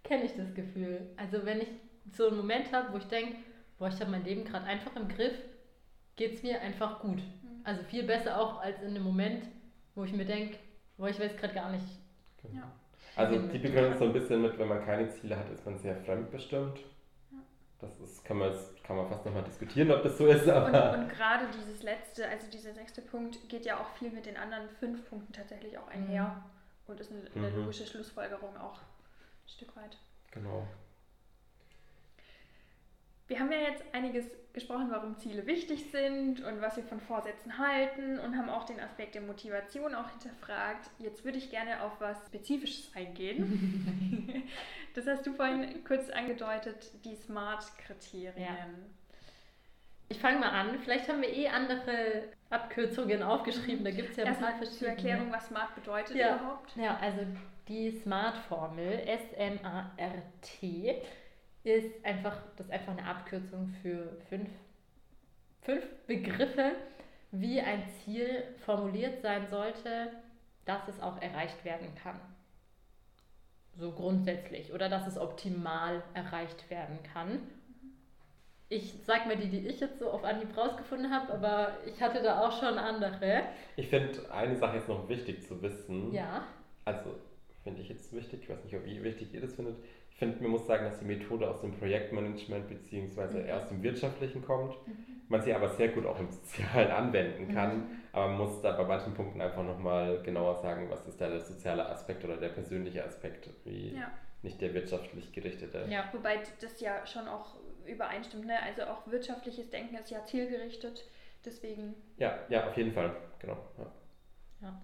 [0.03, 1.09] Kenne ich das Gefühl.
[1.17, 1.67] Also wenn ich
[2.11, 3.35] so einen Moment habe, wo ich denke,
[3.77, 5.37] boah, ich habe mein Leben gerade einfach im Griff,
[6.15, 7.17] geht es mir einfach gut.
[7.17, 7.61] Mhm.
[7.63, 9.45] Also viel besser auch als in einem Moment,
[9.95, 10.57] wo ich mir denke,
[10.97, 11.85] boah, ich weiß gerade gar nicht.
[12.53, 12.71] Ja.
[13.15, 15.77] Also die begründen es so ein bisschen mit, wenn man keine Ziele hat, ist man
[15.77, 16.79] sehr fremdbestimmt.
[17.79, 20.47] das ist, kann, man, kann man fast nochmal diskutieren, ob das so ist.
[20.47, 24.25] Aber und, und gerade dieses letzte, also dieser sechste Punkt, geht ja auch viel mit
[24.25, 26.91] den anderen fünf Punkten tatsächlich auch einher mhm.
[26.91, 27.61] und ist eine, eine mhm.
[27.61, 29.97] logische Schlussfolgerung auch ein Stück weit.
[30.31, 30.65] Genau.
[33.27, 37.57] Wir haben ja jetzt einiges gesprochen, warum Ziele wichtig sind und was wir von Vorsätzen
[37.57, 40.89] halten und haben auch den Aspekt der Motivation auch hinterfragt.
[40.99, 44.43] Jetzt würde ich gerne auf was Spezifisches eingehen.
[44.95, 48.33] das hast du vorhin kurz angedeutet, die SMART-Kriterien.
[48.37, 48.55] Ja.
[50.09, 50.77] Ich fange mal an.
[50.83, 53.85] Vielleicht haben wir eh andere Abkürzungen aufgeschrieben.
[53.85, 54.77] Da gibt es ja ein paar verschiedene.
[54.77, 56.35] Zur Erklärung, was SMART bedeutet ja.
[56.35, 56.75] überhaupt.
[56.75, 57.21] Ja, also
[57.69, 61.01] die SMART-Formel, S-M-A-R-T,
[61.63, 64.49] ist einfach, das ist einfach eine Abkürzung für fünf,
[65.61, 66.71] fünf Begriffe,
[67.31, 70.11] wie ein Ziel formuliert sein sollte,
[70.65, 72.19] dass es auch erreicht werden kann.
[73.77, 74.73] So grundsätzlich.
[74.73, 77.39] Oder dass es optimal erreicht werden kann.
[78.67, 82.23] Ich sag mal die, die ich jetzt so auf Anhieb rausgefunden habe, aber ich hatte
[82.23, 83.43] da auch schon andere.
[83.75, 86.13] Ich finde eine Sache jetzt noch wichtig zu wissen.
[86.13, 86.45] Ja.
[86.85, 87.15] Also
[87.63, 89.75] finde ich jetzt wichtig, ich weiß nicht, wie wichtig ihr das findet
[90.15, 93.39] finde, man muss sagen, dass die Methode aus dem Projektmanagement bzw.
[93.39, 93.45] Mhm.
[93.45, 94.75] eher aus dem Wirtschaftlichen kommt.
[94.87, 95.05] Mhm.
[95.27, 97.77] Man sie aber sehr gut auch im Sozialen anwenden kann.
[97.77, 97.99] Mhm.
[98.11, 101.39] Aber man muss da bei manchen Punkten einfach nochmal genauer sagen, was ist da der
[101.39, 104.11] soziale Aspekt oder der persönliche Aspekt, wie ja.
[104.41, 105.85] nicht der wirtschaftlich gerichtete.
[105.89, 108.45] Ja, wobei das ja schon auch übereinstimmt.
[108.45, 108.61] Ne?
[108.61, 111.05] Also auch wirtschaftliches Denken ist ja zielgerichtet.
[111.45, 111.95] Deswegen.
[112.17, 113.15] Ja, ja, auf jeden Fall.
[113.39, 113.57] Genau.
[113.77, 113.91] Ja.
[114.61, 114.81] ja.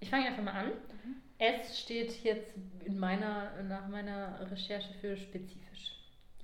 [0.00, 0.66] Ich fange einfach mal an.
[0.66, 1.22] Mhm.
[1.38, 5.92] S steht jetzt in meiner, nach meiner Recherche für spezifisch.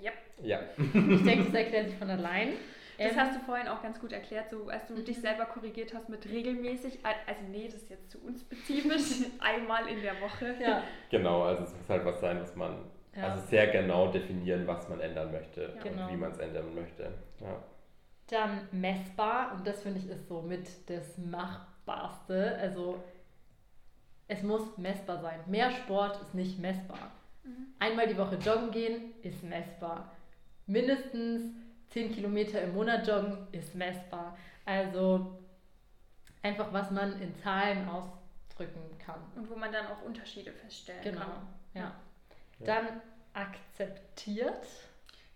[0.00, 0.12] Yep.
[0.42, 0.60] Ja.
[0.78, 2.54] Ich denke, das erklärt sich von allein.
[2.98, 5.04] Das hast du vorhin auch ganz gut erklärt, so als du mhm.
[5.04, 6.98] dich selber korrigiert hast mit regelmäßig.
[7.02, 10.54] Also nee, das ist jetzt zu unspezifisch, einmal in der Woche.
[10.60, 10.82] Ja.
[11.10, 12.84] Genau, also es muss halt was sein, was man,
[13.16, 13.28] ja.
[13.28, 15.82] also sehr genau definieren, was man ändern möchte ja.
[15.82, 16.06] genau.
[16.06, 17.14] und wie man es ändern möchte.
[17.40, 17.62] Ja.
[18.28, 22.58] Dann messbar und das finde ich ist so mit das Machbarste.
[22.60, 23.02] Also
[24.30, 25.40] es muss messbar sein.
[25.46, 27.10] Mehr Sport ist nicht messbar.
[27.42, 27.74] Mhm.
[27.80, 30.12] Einmal die Woche joggen gehen ist messbar.
[30.66, 31.52] Mindestens
[31.88, 34.38] 10 Kilometer im Monat joggen ist messbar.
[34.64, 35.36] Also
[36.42, 39.20] einfach, was man in Zahlen ausdrücken kann.
[39.34, 41.20] Und wo man dann auch Unterschiede feststellen genau.
[41.20, 41.48] kann.
[41.74, 41.94] Genau, ja.
[42.60, 43.00] Dann
[43.34, 44.64] akzeptiert.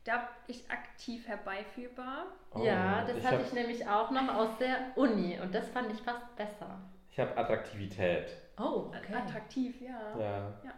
[0.05, 2.27] Da ist aktiv herbeiführbar.
[2.53, 6.01] Oh, ja, das hatte ich nämlich auch noch aus der Uni und das fand ich
[6.01, 6.79] fast besser.
[7.15, 8.27] Ich habe Attraktivität.
[8.59, 9.15] Oh, okay.
[9.15, 10.19] attraktiv, ja.
[10.19, 10.53] ja.
[10.65, 10.75] ja.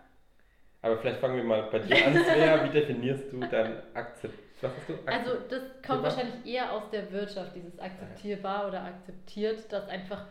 [0.83, 2.63] Aber vielleicht fangen wir mal bei dir an, Svea.
[2.63, 4.39] Wie definierst du dann Akzept?
[4.61, 4.93] Was hast du?
[5.07, 10.27] Akzept also das kommt wahrscheinlich eher aus der Wirtschaft, dieses akzeptierbar oder akzeptiert, dass einfach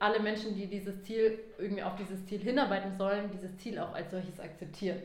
[0.00, 4.10] alle Menschen, die dieses Ziel irgendwie auf dieses Ziel hinarbeiten sollen, dieses Ziel auch als
[4.10, 5.00] solches akzeptieren.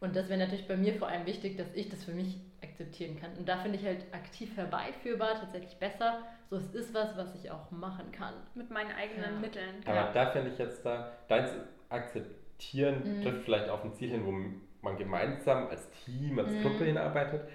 [0.00, 3.20] Und das wäre natürlich bei mir vor allem wichtig, dass ich das für mich akzeptieren
[3.20, 3.32] kann.
[3.36, 6.22] Und da finde ich halt aktiv herbeiführbar tatsächlich besser.
[6.50, 8.34] So, es ist was, was ich auch machen kann.
[8.54, 9.40] Mit meinen eigenen ja.
[9.40, 9.74] Mitteln.
[9.86, 10.12] Aber ja.
[10.12, 11.50] da finde ich jetzt da, deins
[11.88, 13.22] akzeptieren mhm.
[13.22, 14.32] trifft vielleicht auf ein Ziel hin, wo
[14.82, 16.62] man gemeinsam als Team, als mhm.
[16.62, 17.48] Gruppe hinarbeitet.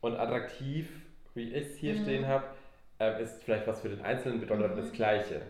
[0.00, 0.90] Und attraktiv,
[1.34, 2.02] wie ich es hier mhm.
[2.02, 2.44] stehen habe,
[2.98, 4.92] äh, ist vielleicht was für den Einzelnen bedeutet das mhm.
[4.92, 5.42] Gleiche.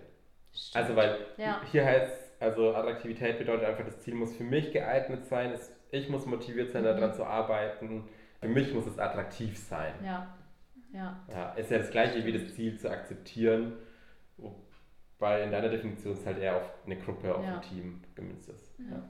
[0.53, 0.85] Stimmt.
[0.85, 1.61] Also, weil ja.
[1.71, 6.09] hier heißt also Attraktivität bedeutet einfach, das Ziel muss für mich geeignet sein, es, ich
[6.09, 6.87] muss motiviert sein, mhm.
[6.87, 8.05] daran zu arbeiten
[8.41, 9.95] für mich muss es attraktiv sein.
[10.05, 10.35] Ja.
[10.93, 11.21] Ja.
[11.29, 11.53] ja.
[11.53, 13.75] Ist ja das gleiche wie das Ziel zu akzeptieren,
[14.37, 17.57] wobei in deiner Definition es halt eher auf eine Gruppe, auf ja.
[17.57, 18.75] ein Team gemünzt ist.
[18.79, 19.03] Ja.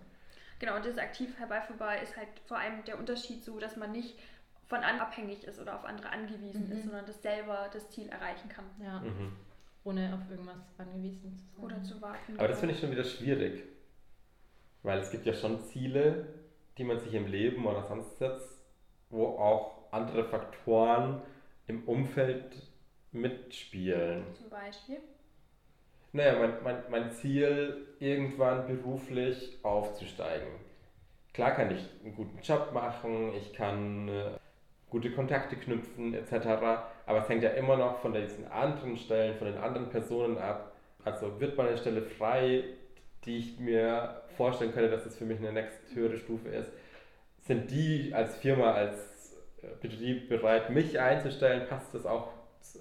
[0.59, 4.19] Genau, und das aktiv herbeiführbar ist halt vor allem der Unterschied so, dass man nicht
[4.67, 6.73] von anderen abhängig ist oder auf andere angewiesen mhm.
[6.73, 8.65] ist, sondern das selber das Ziel erreichen kann.
[8.83, 9.01] Ja.
[9.01, 9.33] Mhm.
[9.85, 11.65] Ohne auf irgendwas angewiesen zu sein.
[11.65, 12.37] Oder zu warten.
[12.37, 13.63] Aber das finde ich schon wieder schwierig.
[14.83, 16.27] Weil es gibt ja schon Ziele,
[16.77, 18.58] die man sich im Leben oder sonst setzt,
[19.11, 21.23] wo auch andere Faktoren
[21.67, 22.63] im Umfeld
[23.13, 24.25] mitspielen.
[24.35, 24.99] Zum Beispiel?
[26.13, 30.49] Naja, mein, mein, mein Ziel, irgendwann beruflich aufzusteigen.
[31.35, 34.31] Klar kann ich einen guten Job machen, ich kann äh,
[34.91, 36.33] gute Kontakte knüpfen etc.
[37.07, 40.73] Aber es hängt ja immer noch von diesen anderen Stellen, von den anderen Personen ab.
[41.05, 42.65] Also wird mal eine Stelle frei,
[43.25, 46.71] die ich mir vorstellen könnte, dass es für mich eine nächste höhere Stufe ist
[47.49, 51.67] sind die als Firma, als äh, Betrieb bereit, mich einzustellen?
[51.69, 52.33] Passt das auch,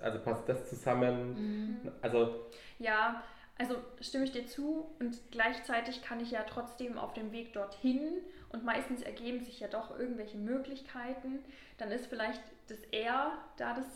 [0.01, 1.79] also passt das zusammen?
[1.83, 1.91] Mhm.
[2.01, 2.45] Also
[2.77, 3.23] ja,
[3.57, 8.19] also stimme ich dir zu und gleichzeitig kann ich ja trotzdem auf dem Weg dorthin
[8.49, 11.39] und meistens ergeben sich ja doch irgendwelche Möglichkeiten.
[11.77, 13.87] Dann ist vielleicht das Er da das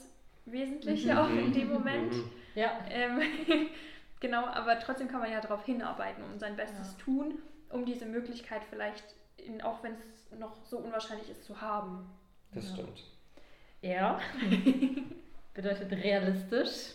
[0.45, 1.17] Wesentliche mhm.
[1.17, 2.13] auch in dem Moment.
[2.13, 2.31] Mhm.
[2.55, 2.71] Ja.
[2.89, 3.21] Ähm,
[4.19, 7.03] genau, aber trotzdem kann man ja darauf hinarbeiten und sein Bestes ja.
[7.03, 9.03] tun, um diese Möglichkeit vielleicht,
[9.45, 12.09] in, auch wenn es noch so unwahrscheinlich ist, zu haben.
[12.53, 12.73] Das ja.
[12.73, 13.03] stimmt.
[13.81, 14.19] R
[15.53, 16.93] bedeutet realistisch.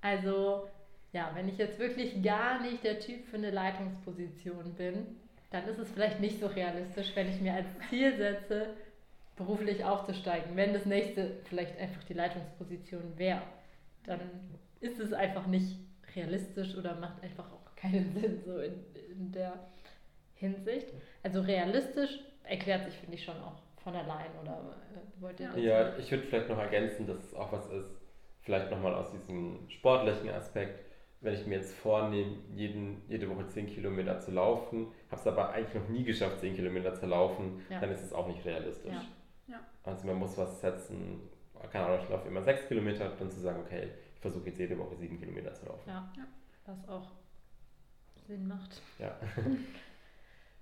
[0.00, 0.68] Also,
[1.12, 5.06] ja, wenn ich jetzt wirklich gar nicht der Typ für eine Leitungsposition bin,
[5.50, 8.74] dann ist es vielleicht nicht so realistisch, wenn ich mir als Ziel setze,
[9.36, 10.56] beruflich aufzusteigen.
[10.56, 13.42] Wenn das nächste vielleicht einfach die Leitungsposition wäre,
[14.04, 14.20] dann
[14.80, 15.78] ist es einfach nicht
[16.14, 19.58] realistisch oder macht einfach auch keinen Sinn so in, in der
[20.36, 20.88] Hinsicht.
[21.22, 25.56] Also realistisch erklärt sich, finde ich, schon auch von allein oder äh, wollt ihr das?
[25.56, 27.90] Ja, ich würde vielleicht noch ergänzen, dass es auch was ist,
[28.42, 30.84] vielleicht nochmal aus diesem sportlichen Aspekt,
[31.20, 35.50] wenn ich mir jetzt vornehme, jeden, jede Woche 10 Kilometer zu laufen, habe es aber
[35.50, 37.80] eigentlich noch nie geschafft, 10 Kilometer zu laufen, ja.
[37.80, 38.92] dann ist es auch nicht realistisch.
[38.92, 39.54] Ja.
[39.54, 39.60] Ja.
[39.84, 41.20] Also man muss was setzen,
[41.72, 44.78] keine Ahnung, ich laufe immer 6 Kilometer, dann zu sagen, okay, ich versuche jetzt jede
[44.78, 45.88] Woche 7 Kilometer zu laufen.
[45.88, 46.12] Ja,
[46.66, 47.12] was auch
[48.26, 48.82] Sinn macht.
[48.98, 49.16] Ja.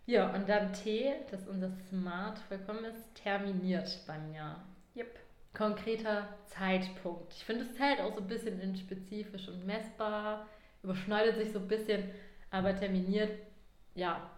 [0.06, 4.56] ja, und dann T, das unser Smart vollkommen ist, terminiert bei mir.
[4.96, 5.18] Yep.
[5.54, 7.32] Konkreter Zeitpunkt.
[7.32, 10.46] Ich finde, es zählt auch so ein bisschen in spezifisch und messbar,
[10.82, 12.10] überschneidet sich so ein bisschen,
[12.50, 13.30] aber terminiert,
[13.94, 14.30] ja,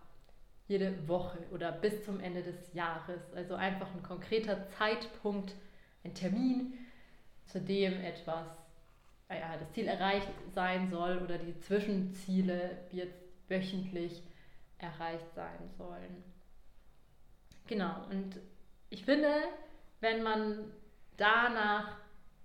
[0.69, 3.21] jede Woche oder bis zum Ende des Jahres.
[3.35, 5.55] Also einfach ein konkreter Zeitpunkt,
[6.05, 6.75] ein Termin,
[7.47, 8.47] zu dem etwas,
[9.31, 14.23] ja, das Ziel erreicht sein soll oder die Zwischenziele jetzt wöchentlich
[14.79, 16.23] erreicht sein sollen.
[17.67, 18.41] Genau, und
[18.91, 19.33] ich finde,
[20.01, 20.73] wenn man
[21.17, 21.97] danach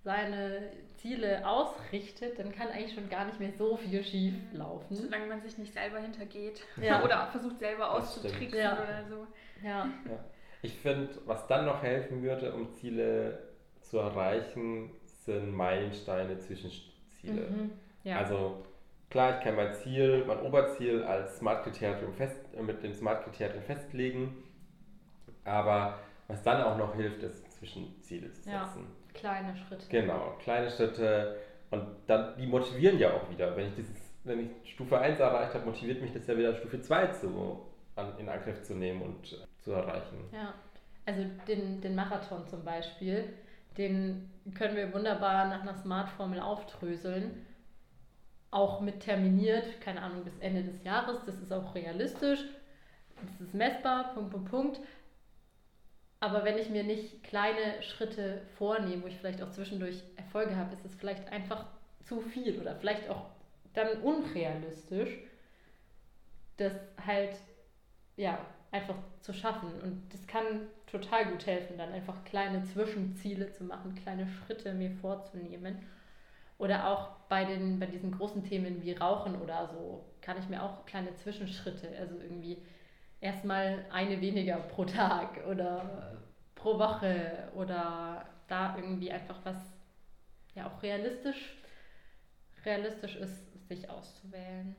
[0.03, 4.95] seine Ziele ausrichtet, dann kann eigentlich schon gar nicht mehr so viel schief laufen.
[4.95, 7.03] Solange man sich nicht selber hintergeht ja.
[7.03, 8.73] oder versucht selber auszutricksen ja.
[8.73, 9.27] oder so.
[9.63, 9.89] Ja.
[10.09, 10.25] ja.
[10.63, 13.49] Ich finde, was dann noch helfen würde, um Ziele
[13.81, 17.49] zu erreichen, sind Meilensteine, Zwischenziele.
[17.49, 17.71] Mhm.
[18.03, 18.17] Ja.
[18.17, 18.63] Also
[19.11, 24.43] klar, ich kann mein Ziel, mein Oberziel als Smart-Kriterium fest, äh, mit dem Smart-Kriterium festlegen,
[25.45, 28.51] aber was dann auch noch hilft, ist Zwischenziele zu setzen.
[28.51, 28.73] Ja.
[29.13, 29.85] Kleine Schritte.
[29.89, 31.37] Genau, kleine Schritte.
[31.69, 33.55] Und dann, die motivieren ja auch wieder.
[33.55, 36.81] Wenn ich dieses, wenn ich Stufe 1 erreicht habe, motiviert mich das ja wieder Stufe
[36.81, 37.61] 2 zu,
[37.97, 40.29] an, in Angriff zu nehmen und äh, zu erreichen.
[40.31, 40.53] Ja,
[41.05, 43.33] also den, den Marathon zum Beispiel,
[43.77, 47.45] den können wir wunderbar nach einer Smart-Formel aufdröseln.
[48.51, 51.19] Auch mit terminiert, keine Ahnung, bis Ende des Jahres.
[51.25, 52.43] Das ist auch realistisch.
[53.25, 54.79] Das ist messbar, Punkt, Punkt, Punkt.
[56.19, 60.73] Aber wenn ich mir nicht kleine Schritte vornehme, wo ich vielleicht auch zwischendurch Erfolge habe,
[60.73, 61.65] ist es vielleicht einfach
[62.03, 63.25] zu viel oder vielleicht auch
[63.73, 65.17] dann unrealistisch,
[66.57, 66.73] das
[67.05, 67.35] halt
[68.17, 68.37] ja
[68.71, 69.71] einfach zu schaffen.
[69.81, 74.91] Und das kann total gut helfen, dann einfach kleine Zwischenziele zu machen, kleine Schritte mir
[74.91, 75.79] vorzunehmen.
[76.61, 80.61] Oder auch bei, den, bei diesen großen Themen wie Rauchen oder so, kann ich mir
[80.61, 82.61] auch kleine Zwischenschritte, also irgendwie
[83.19, 86.19] erstmal eine weniger pro Tag oder
[86.53, 89.57] pro Woche oder da irgendwie einfach was
[90.53, 91.57] ja auch realistisch
[92.63, 94.75] realistisch ist, sich auszuwählen.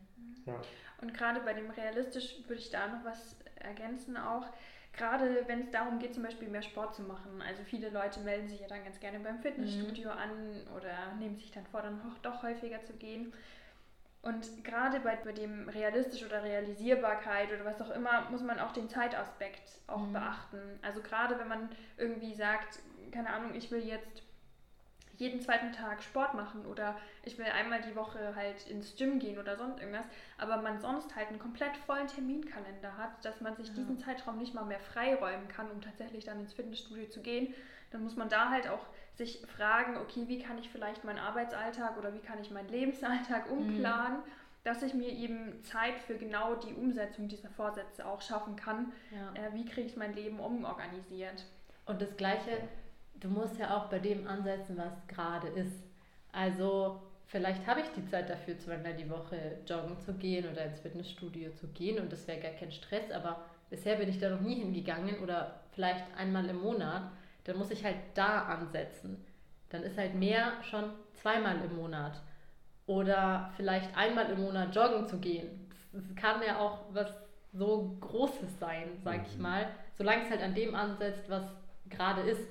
[0.47, 0.61] Ja.
[1.01, 4.47] Und gerade bei dem realistisch würde ich da noch was ergänzen auch.
[4.93, 7.43] Gerade wenn es darum geht, zum Beispiel mehr Sport zu machen.
[7.47, 10.19] Also viele Leute melden sich ja dann ganz gerne beim Fitnessstudio mhm.
[10.19, 13.33] an oder nehmen sich dann vor, dann doch häufiger zu gehen.
[14.21, 18.73] Und gerade bei, bei dem realistisch oder Realisierbarkeit oder was auch immer, muss man auch
[18.73, 20.13] den Zeitaspekt auch mhm.
[20.13, 20.79] beachten.
[20.83, 22.79] Also gerade wenn man irgendwie sagt,
[23.11, 24.23] keine Ahnung, ich will jetzt
[25.23, 29.39] jeden zweiten Tag Sport machen oder ich will einmal die Woche halt ins Gym gehen
[29.39, 30.05] oder sonst irgendwas,
[30.37, 33.75] aber man sonst halt einen komplett vollen Terminkalender hat, dass man sich ja.
[33.75, 37.55] diesen Zeitraum nicht mal mehr freiräumen kann, um tatsächlich dann ins Fitnessstudio zu gehen,
[37.93, 41.97] dann muss man da halt auch sich fragen, okay, wie kann ich vielleicht meinen Arbeitsalltag
[41.99, 43.59] oder wie kann ich meinen Lebensalltag mhm.
[43.59, 44.65] umplanen, mhm.
[44.65, 48.93] dass ich mir eben Zeit für genau die Umsetzung dieser Vorsätze auch schaffen kann.
[49.13, 49.41] Ja.
[49.41, 51.45] Äh, wie kriege ich mein Leben umorganisiert?
[51.87, 52.59] Und das Gleiche,
[53.23, 55.83] du musst ja auch bei dem ansetzen, was gerade ist.
[56.33, 60.81] Also vielleicht habe ich die Zeit dafür, zweimal die Woche joggen zu gehen oder ins
[60.81, 64.41] Fitnessstudio zu gehen und das wäre gar kein Stress, aber bisher bin ich da noch
[64.41, 67.11] nie hingegangen oder vielleicht einmal im Monat
[67.45, 69.25] dann muss ich halt da ansetzen.
[69.71, 72.21] Dann ist halt mehr schon zweimal im Monat.
[72.87, 75.69] Oder vielleicht einmal im Monat joggen zu gehen.
[75.93, 77.13] Das kann ja auch was
[77.53, 79.43] so Großes sein, sag ich mhm.
[79.43, 79.67] mal.
[79.97, 81.43] Solange es halt an dem ansetzt, was
[81.89, 82.43] gerade ist.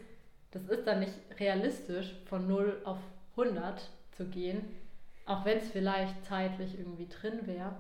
[0.52, 3.00] Das ist dann nicht realistisch, von 0 auf
[3.38, 4.64] 100 zu gehen.
[5.26, 7.76] Auch wenn es vielleicht zeitlich irgendwie drin wäre.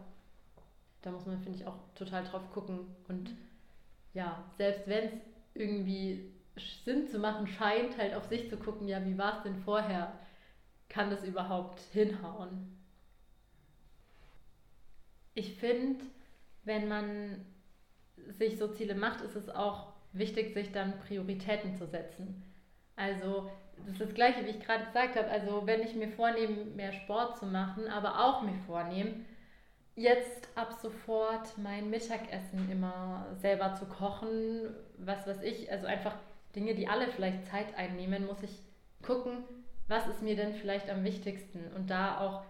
[1.01, 2.79] Da muss man, finde ich, auch total drauf gucken.
[3.07, 3.31] Und
[4.13, 5.13] ja, selbst wenn es
[5.53, 6.31] irgendwie
[6.85, 10.13] Sinn zu machen scheint, halt auf sich zu gucken, ja, wie war es denn vorher?
[10.89, 12.77] Kann das überhaupt hinhauen?
[15.33, 16.05] Ich finde,
[16.63, 17.45] wenn man
[18.27, 22.43] sich so Ziele macht, ist es auch wichtig, sich dann Prioritäten zu setzen.
[23.01, 25.27] Also das ist das Gleiche, wie ich gerade gesagt habe.
[25.29, 29.25] Also wenn ich mir vornehme, mehr Sport zu machen, aber auch mir vornehme,
[29.95, 36.15] jetzt ab sofort mein Mittagessen immer selber zu kochen, was weiß ich, also einfach
[36.55, 38.59] Dinge, die alle vielleicht Zeit einnehmen, muss ich
[39.01, 39.43] gucken,
[39.87, 41.71] was ist mir denn vielleicht am wichtigsten?
[41.75, 42.43] Und da auch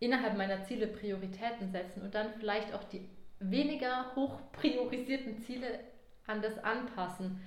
[0.00, 3.08] innerhalb meiner Ziele Prioritäten setzen und dann vielleicht auch die
[3.40, 5.80] weniger hoch priorisierten Ziele
[6.26, 7.40] an das anpassen,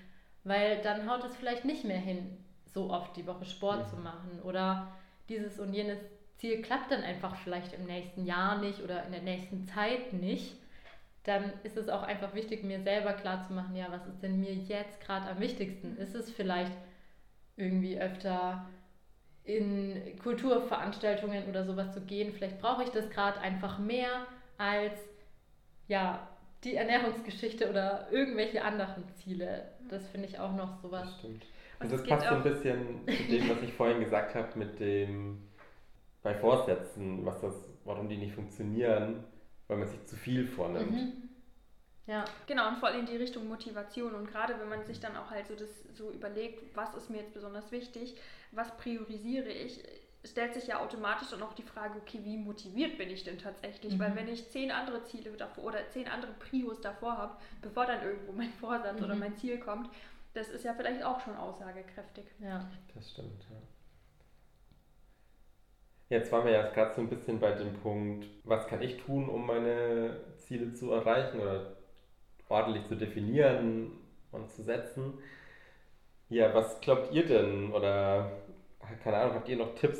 [0.43, 2.37] weil dann haut es vielleicht nicht mehr hin,
[2.77, 3.89] so oft die Woche Sport mhm.
[3.89, 4.87] zu machen oder
[5.29, 5.97] dieses und jenes
[6.37, 10.55] Ziel klappt dann einfach vielleicht im nächsten Jahr nicht oder in der nächsten Zeit nicht,
[11.23, 14.39] dann ist es auch einfach wichtig, mir selber klar zu machen, ja, was ist denn
[14.39, 15.97] mir jetzt gerade am wichtigsten?
[15.97, 16.71] Ist es vielleicht
[17.55, 18.67] irgendwie öfter
[19.43, 22.31] in Kulturveranstaltungen oder sowas zu gehen?
[22.31, 24.27] Vielleicht brauche ich das gerade einfach mehr
[24.59, 24.93] als
[25.87, 26.27] ja,
[26.63, 29.71] die Ernährungsgeschichte oder irgendwelche anderen Ziele.
[29.89, 31.07] Das finde ich auch noch sowas.
[31.07, 31.43] Das stimmt.
[31.79, 35.43] Und das passt so ein bisschen zu dem, was ich vorhin gesagt habe, mit dem
[36.23, 37.53] bei Vorsätzen, was das,
[37.85, 39.23] warum die nicht funktionieren,
[39.67, 40.91] weil man sich zu viel vornimmt.
[40.91, 41.27] Mhm.
[42.07, 42.25] Ja.
[42.47, 44.15] Genau, und voll in die Richtung Motivation.
[44.15, 47.17] Und gerade wenn man sich dann auch halt so das so überlegt, was ist mir
[47.17, 48.15] jetzt besonders wichtig,
[48.51, 49.83] was priorisiere ich,
[50.23, 53.93] stellt sich ja automatisch dann auch die Frage, okay, wie motiviert bin ich denn tatsächlich?
[53.93, 53.99] Mhm.
[53.99, 58.03] Weil wenn ich zehn andere Ziele davor oder zehn andere Prios davor habe, bevor dann
[58.03, 59.05] irgendwo mein Vorsatz mhm.
[59.05, 59.89] oder mein Ziel kommt,
[60.37, 62.25] das ist ja vielleicht auch schon aussagekräftig.
[62.39, 62.69] Ja.
[62.93, 63.57] Das stimmt, ja.
[66.09, 69.27] Jetzt waren wir ja gerade so ein bisschen bei dem Punkt, was kann ich tun,
[69.27, 71.75] um meine Ziele zu erreichen oder
[72.47, 73.91] ordentlich zu definieren
[74.31, 75.15] und zu setzen.
[76.29, 78.31] Ja, was glaubt ihr denn oder
[79.03, 79.99] keine Ahnung, habt ihr noch Tipps,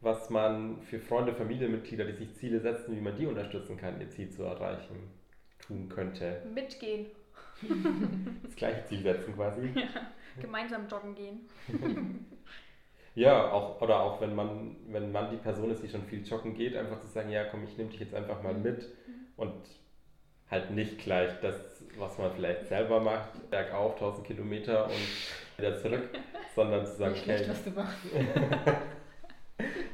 [0.00, 4.10] was man für Freunde, Familienmitglieder, die sich Ziele setzen, wie man die unterstützen kann, ihr
[4.10, 5.10] Ziel zu erreichen,
[5.58, 6.42] tun könnte?
[6.54, 7.06] Mitgehen.
[8.42, 9.70] Das gleiche Ziel setzen quasi.
[9.74, 11.40] Ja, gemeinsam joggen gehen.
[13.14, 16.54] Ja, auch, oder auch wenn man, wenn man die Person ist, die schon viel joggen
[16.54, 19.26] geht, einfach zu sagen, ja komm, ich nehme dich jetzt einfach mal mit mhm.
[19.36, 19.54] und
[20.48, 24.92] halt nicht gleich das, was man vielleicht selber macht, bergauf 1000 Kilometer und
[25.56, 26.08] wieder zurück,
[26.54, 27.98] sondern zu sagen, okay, was du machst.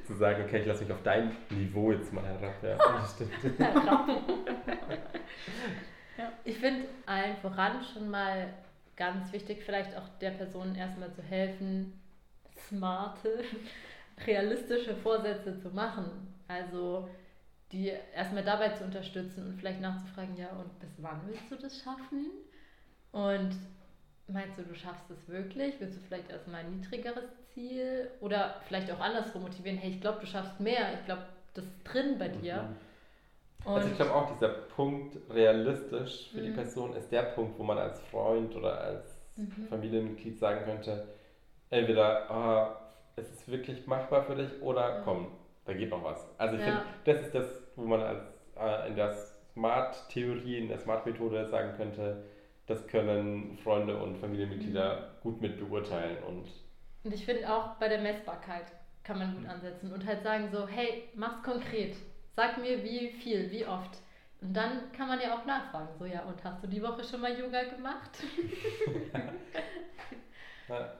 [0.06, 2.62] zu sagen, okay, ich lasse mich auf dein Niveau jetzt mal herab.
[2.62, 3.32] Ja, das stimmt.
[6.18, 6.32] Ja.
[6.44, 8.52] Ich finde allen voran schon mal
[8.96, 11.92] ganz wichtig, vielleicht auch der Person erstmal zu helfen,
[12.68, 13.42] smarte,
[14.26, 16.34] realistische Vorsätze zu machen.
[16.48, 17.08] Also
[17.72, 21.82] die erstmal dabei zu unterstützen und vielleicht nachzufragen, ja, und bis wann willst du das
[21.82, 22.30] schaffen?
[23.10, 23.56] Und
[24.28, 25.74] meinst du, du schaffst es wirklich?
[25.80, 28.10] Willst du vielleicht erstmal ein niedrigeres Ziel?
[28.20, 31.22] Oder vielleicht auch andersrum motivieren, hey, ich glaube, du schaffst mehr, ich glaube,
[31.54, 32.62] das ist drin bei dir.
[32.62, 32.76] Mhm.
[33.64, 36.44] Also ich glaube auch, dieser Punkt realistisch für mhm.
[36.44, 39.66] die Person ist der Punkt, wo man als Freund oder als mhm.
[39.68, 41.08] Familienmitglied sagen könnte,
[41.70, 42.80] entweder ah,
[43.16, 45.28] es ist wirklich machbar für dich oder komm,
[45.64, 46.26] da geht noch was.
[46.38, 46.66] Also ich ja.
[46.66, 47.46] finde, das ist das,
[47.76, 48.22] wo man als,
[48.58, 49.14] äh, in der
[49.52, 52.24] Smart-Theorie, in der Smart-Methode sagen könnte,
[52.66, 55.22] das können Freunde und Familienmitglieder mhm.
[55.22, 56.22] gut mit beurteilen.
[56.24, 56.48] Und,
[57.04, 58.66] und ich finde auch bei der Messbarkeit
[59.02, 61.96] kann man gut ansetzen und halt sagen so, hey, mach's konkret.
[62.36, 63.98] Sag mir, wie viel, wie oft.
[64.40, 67.20] Und dann kann man ja auch nachfragen, so ja, und hast du die Woche schon
[67.20, 68.10] mal Yoga gemacht?
[70.68, 70.94] ja.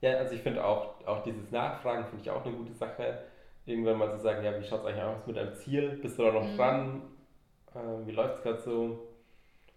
[0.00, 3.24] Ja, also ich finde auch, auch dieses Nachfragen finde ich auch eine gute Sache.
[3.66, 5.98] Irgendwann mal zu sagen, ja, wie schaut es eigentlich aus mit deinem Ziel?
[6.02, 6.56] Bist du da noch mhm.
[6.56, 7.02] dran?
[7.74, 9.08] Äh, wie läuft es gerade so?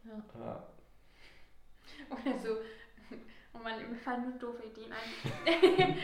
[0.04, 0.24] Ja.
[0.40, 0.64] ja.
[2.10, 2.58] Oder so,
[3.56, 5.10] oh man, mir fallen nur doofe Ideen ein.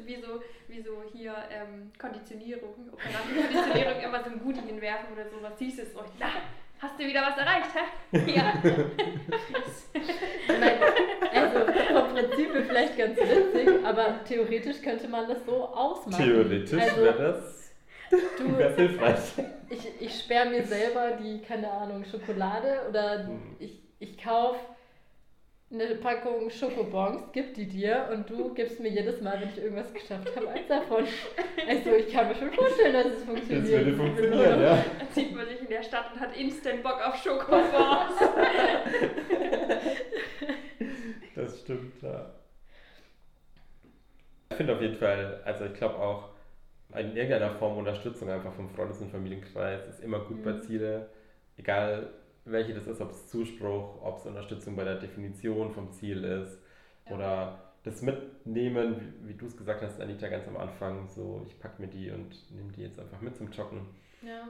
[0.06, 5.42] wie, so, wie so hier ähm, Konditionierung, Konditionierung immer so ein Goodie hinwerfen oder so,
[5.42, 6.26] was siehst du so, na,
[6.78, 7.80] hast du wieder was erreicht, hä?
[8.36, 8.52] Ja.
[11.32, 11.58] also
[11.92, 16.24] vom Prinzip vielleicht ganz witzig, aber theoretisch könnte man das so ausmachen.
[16.24, 17.60] Theoretisch also, wäre das
[18.10, 19.34] Du, Wäre hilfreich.
[19.68, 23.40] Ich, ich sperre mir selber die, keine Ahnung, Schokolade oder hm.
[23.60, 24.58] ich, ich kaufe
[25.72, 29.92] eine Packung Schokobons, gib die dir und du gibst mir jedes Mal, wenn ich irgendwas
[29.92, 31.04] geschafft habe, eins davon.
[31.68, 33.64] Also ich kann mir schon vorstellen, dass es funktioniert.
[33.64, 34.84] Das würde funktionieren, ja.
[34.98, 38.18] Dann sieht man sich in der Stadt und hat instant Bock auf Schokobons.
[41.36, 42.34] das stimmt, ja.
[44.50, 46.30] Ich finde auf jeden Fall, also ich glaube auch,
[46.96, 50.42] in irgendeiner Form Unterstützung einfach vom Freundes- und Familienkreis ist immer gut mhm.
[50.42, 51.08] bei Ziele,
[51.56, 52.08] egal
[52.44, 56.58] welche das ist, ob es Zuspruch, ob es Unterstützung bei der Definition vom Ziel ist
[57.06, 57.14] ja.
[57.14, 61.58] oder das Mitnehmen, wie, wie du es gesagt hast, Anita, ganz am Anfang, so ich
[61.58, 63.86] packe mir die und nehme die jetzt einfach mit zum Joggen.
[64.22, 64.48] Ja.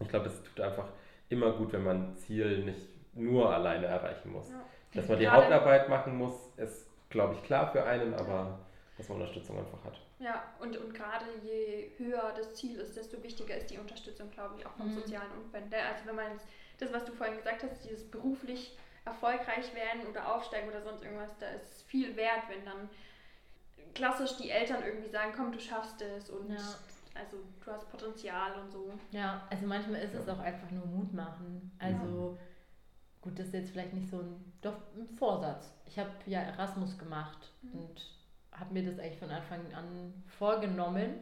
[0.00, 0.88] Ich glaube, es tut einfach
[1.28, 4.50] immer gut, wenn man ein Ziel nicht nur alleine erreichen muss.
[4.50, 4.62] Ja.
[4.94, 8.58] Dass man die Hauptarbeit machen muss, ist glaube ich, klar für einen, aber
[8.96, 10.00] dass man Unterstützung einfach hat.
[10.18, 14.56] Ja, und, und gerade je höher das Ziel ist, desto wichtiger ist die Unterstützung, glaube
[14.58, 14.94] ich, auch vom mhm.
[14.94, 15.70] sozialen Umfeld.
[15.70, 15.76] Ne?
[15.76, 16.46] Also wenn man jetzt,
[16.78, 21.30] das, was du vorhin gesagt hast, dieses beruflich erfolgreich werden oder aufsteigen oder sonst irgendwas,
[21.38, 22.88] da ist viel wert, wenn dann
[23.94, 26.56] klassisch die Eltern irgendwie sagen, komm, du schaffst es und ja.
[27.14, 28.92] also du hast Potenzial und so.
[29.12, 31.72] Ja, also manchmal ist es auch einfach nur Mut machen.
[31.78, 32.42] Also ja.
[33.22, 35.72] gut, das ist jetzt vielleicht nicht so ein, doch ein Vorsatz.
[35.86, 37.80] Ich habe ja Erasmus gemacht mhm.
[37.80, 38.10] und
[38.52, 41.14] habe mir das eigentlich von Anfang an vorgenommen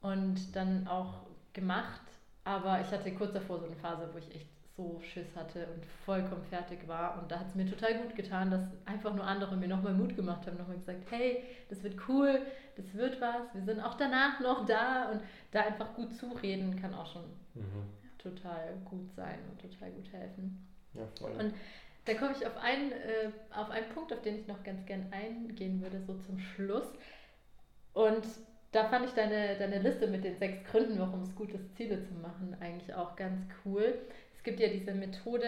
[0.00, 2.00] und dann auch gemacht.
[2.44, 4.48] Aber ich hatte kurz davor so eine Phase, wo ich echt
[4.80, 7.20] so Schiss hatte und vollkommen fertig war.
[7.20, 10.16] Und da hat es mir total gut getan, dass einfach nur andere mir nochmal Mut
[10.16, 12.40] gemacht haben, nochmal gesagt, hey, das wird cool,
[12.76, 15.10] das wird was, wir sind auch danach noch da.
[15.10, 17.24] Und da einfach gut zureden kann auch schon
[17.54, 17.84] mhm.
[18.18, 20.66] total gut sein und total gut helfen.
[20.94, 21.32] Ja, voll.
[21.32, 21.54] Und
[22.06, 25.06] da komme ich auf einen, äh, auf einen Punkt, auf den ich noch ganz gern
[25.12, 26.88] eingehen würde, so zum Schluss.
[27.92, 28.24] Und
[28.72, 32.00] da fand ich deine, deine Liste mit den sechs Gründen, warum es gut ist, Ziele
[32.02, 33.94] zu machen, eigentlich auch ganz cool.
[34.40, 35.44] Es gibt ja diese Methode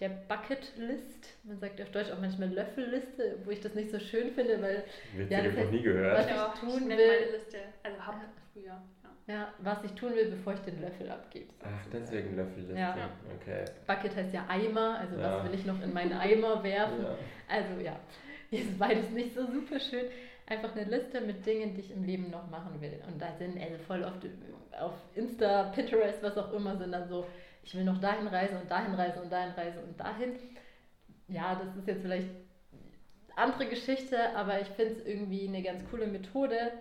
[0.00, 1.36] der Bucket List.
[1.42, 4.82] Man sagt auf Deutsch auch manchmal Löffelliste, wo ich das nicht so schön finde, weil.
[5.14, 6.18] Witzig, ja, habe ich noch nie gehört.
[6.18, 7.06] Was ich tun ich will.
[7.06, 8.20] Meine Liste, also hab
[8.54, 8.82] früher.
[9.28, 9.34] Ja.
[9.34, 11.52] ja, was ich tun will, bevor ich den Löffel abgebe.
[11.62, 12.78] Ach, deswegen Löffelliste.
[12.78, 13.10] Ja.
[13.38, 13.66] Okay.
[13.86, 15.36] Bucket heißt ja Eimer, also ja.
[15.36, 17.02] was will ich noch in meinen Eimer werfen?
[17.02, 17.18] Ja.
[17.46, 18.00] Also ja,
[18.50, 20.06] ist beides nicht so super schön.
[20.46, 23.02] Einfach eine Liste mit Dingen, die ich im Leben noch machen will.
[23.06, 24.26] Und da sind also voll oft
[24.80, 27.26] auf Insta, Pinterest, was auch immer, sind dann so
[27.64, 30.34] ich will noch dahin reisen und dahin reisen und dahin reisen und dahin.
[31.28, 32.28] Ja, das ist jetzt vielleicht
[33.36, 36.72] andere Geschichte, aber ich finde es irgendwie eine ganz coole Methode,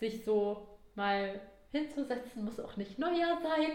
[0.00, 1.40] sich so mal
[1.70, 3.70] hinzusetzen, muss auch nicht Neujahr sein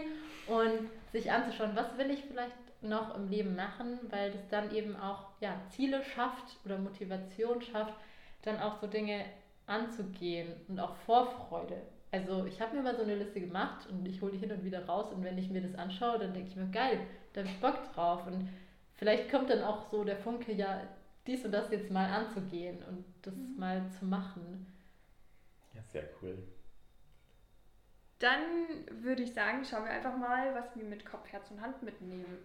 [0.48, 4.96] und sich anzuschauen, was will ich vielleicht noch im Leben machen, weil das dann eben
[4.96, 7.94] auch ja, Ziele schafft oder Motivation schafft,
[8.42, 9.24] dann auch so Dinge
[9.66, 11.80] anzugehen und auch Vorfreude.
[12.14, 14.62] Also ich habe mir mal so eine Liste gemacht und ich hole die hin und
[14.62, 17.00] wieder raus und wenn ich mir das anschaue, dann denke ich mir, geil,
[17.32, 18.24] da habe ich Bock drauf.
[18.28, 18.48] Und
[18.94, 20.80] vielleicht kommt dann auch so der Funke, ja,
[21.26, 23.58] dies und das jetzt mal anzugehen und das mhm.
[23.58, 24.64] mal zu machen.
[25.74, 26.38] Ja, sehr cool.
[28.20, 28.42] Dann
[29.02, 32.38] würde ich sagen, schauen wir einfach mal, was wir mit Kopf, Herz und Hand mitnehmen.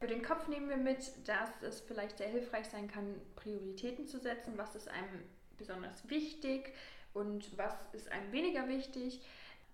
[0.00, 4.18] Für den Kopf nehmen wir mit, dass es vielleicht sehr hilfreich sein kann, Prioritäten zu
[4.18, 4.56] setzen.
[4.56, 5.22] Was ist einem
[5.60, 6.72] besonders wichtig
[7.12, 9.20] und was ist einem weniger wichtig.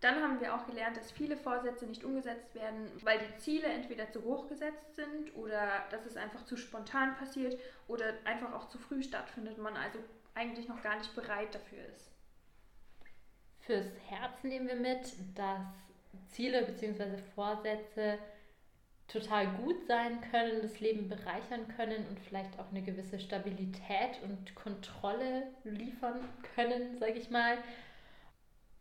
[0.00, 4.10] Dann haben wir auch gelernt, dass viele Vorsätze nicht umgesetzt werden, weil die Ziele entweder
[4.10, 7.58] zu hoch gesetzt sind oder dass es einfach zu spontan passiert
[7.88, 9.98] oder einfach auch zu früh stattfindet, man also
[10.34, 12.10] eigentlich noch gar nicht bereit dafür ist.
[13.60, 15.62] Fürs Herz nehmen wir mit, dass
[16.28, 17.16] Ziele bzw.
[17.34, 18.18] Vorsätze
[19.08, 24.54] total gut sein können, das Leben bereichern können und vielleicht auch eine gewisse Stabilität und
[24.54, 26.20] Kontrolle liefern
[26.54, 27.58] können, sage ich mal.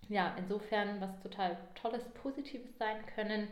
[0.09, 3.47] Ja, insofern was total Tolles, Positives sein können.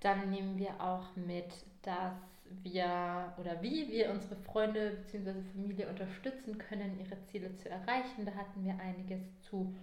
[0.00, 1.52] Dann nehmen wir auch mit,
[1.82, 2.14] dass
[2.62, 5.34] wir oder wie wir unsere Freunde bzw.
[5.52, 8.24] Familie unterstützen können, ihre Ziele zu erreichen.
[8.24, 9.74] Da hatten wir einiges zu.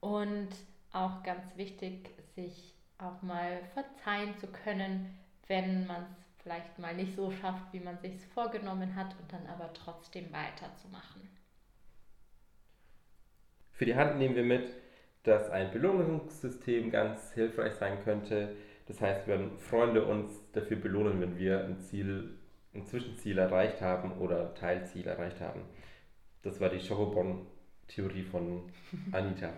[0.00, 0.50] Und
[0.92, 5.14] auch ganz wichtig, sich auch mal verzeihen zu können,
[5.48, 9.46] wenn man es vielleicht mal nicht so schafft, wie man sich vorgenommen hat und dann
[9.46, 11.22] aber trotzdem weiterzumachen.
[13.72, 14.68] Für die Hand nehmen wir mit,
[15.22, 18.56] dass ein Belohnungssystem ganz hilfreich sein könnte.
[18.86, 22.38] Das heißt, wenn Freunde uns dafür belohnen, wenn wir ein Ziel,
[22.74, 25.62] ein Zwischenziel erreicht haben oder Teilziel erreicht haben.
[26.42, 28.72] Das war die Schokobon-Theorie von
[29.12, 29.52] Anita.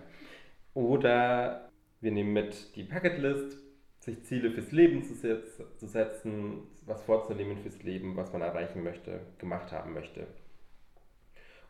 [0.73, 1.69] Oder
[1.99, 3.57] wir nehmen mit die Bucketlist,
[4.01, 8.83] sich Ziele fürs Leben zu, setz, zu setzen, was vorzunehmen fürs Leben, was man erreichen
[8.83, 10.27] möchte, gemacht haben möchte.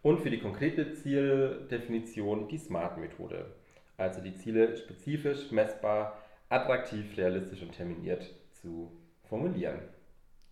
[0.02, 3.54] Und für die konkrete Zieldefinition die SMART-Methode.
[3.98, 6.18] Also die Ziele spezifisch, messbar,
[6.50, 8.92] attraktiv, realistisch und terminiert zu
[9.28, 9.82] formulieren.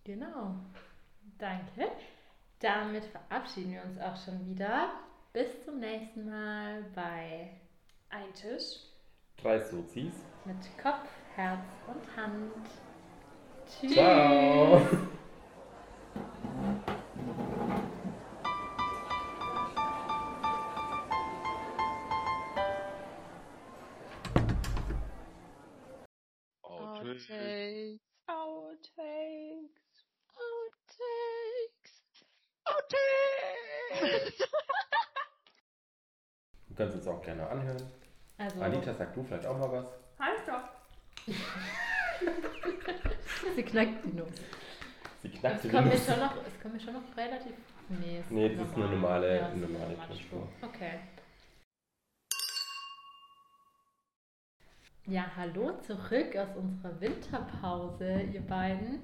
[0.04, 0.54] Genau.
[1.38, 1.90] Danke.
[2.60, 4.90] Damit verabschieden wir uns auch schon wieder.
[5.32, 7.50] Bis zum nächsten Mal bei
[8.10, 8.80] Ein Tisch.
[9.38, 10.12] Drei Sozis.
[10.44, 11.08] Mit Kopf,
[11.40, 12.52] Herz und Hand.
[13.66, 13.94] Tschüss.
[13.94, 14.82] Ciao.
[26.62, 28.00] Outtakes.
[28.26, 29.64] Outtakes.
[30.36, 31.94] Outtakes.
[32.66, 34.38] Outtakes.
[36.68, 37.90] Du kannst uns auch gerne anhören.
[38.36, 40.09] Also, Anita, sag du vielleicht auch mal was.
[43.56, 44.28] Sie knackt die Nuss.
[45.22, 46.06] Sie knackt Es so kommt, die mir Nuss.
[46.06, 47.52] schon noch, es kommt mir schon noch relativ.
[47.88, 50.48] Nee, es Nee, das ist eine normale- Ja, eine normale normale Tonspur.
[50.58, 50.68] Spur.
[50.68, 50.92] Okay.
[55.06, 59.00] Ja, hallo zurück aus unserer Winterpause, ihr beiden.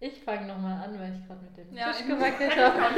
[0.00, 2.84] Ich fange nochmal an, weil ich gerade mit dem Ja, Tisch gewackelt habe.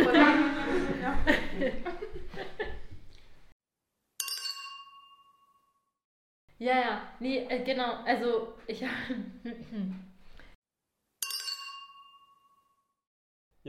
[6.59, 6.73] Ja.
[6.75, 8.89] Ja, nee, äh, genau, also ich Ja,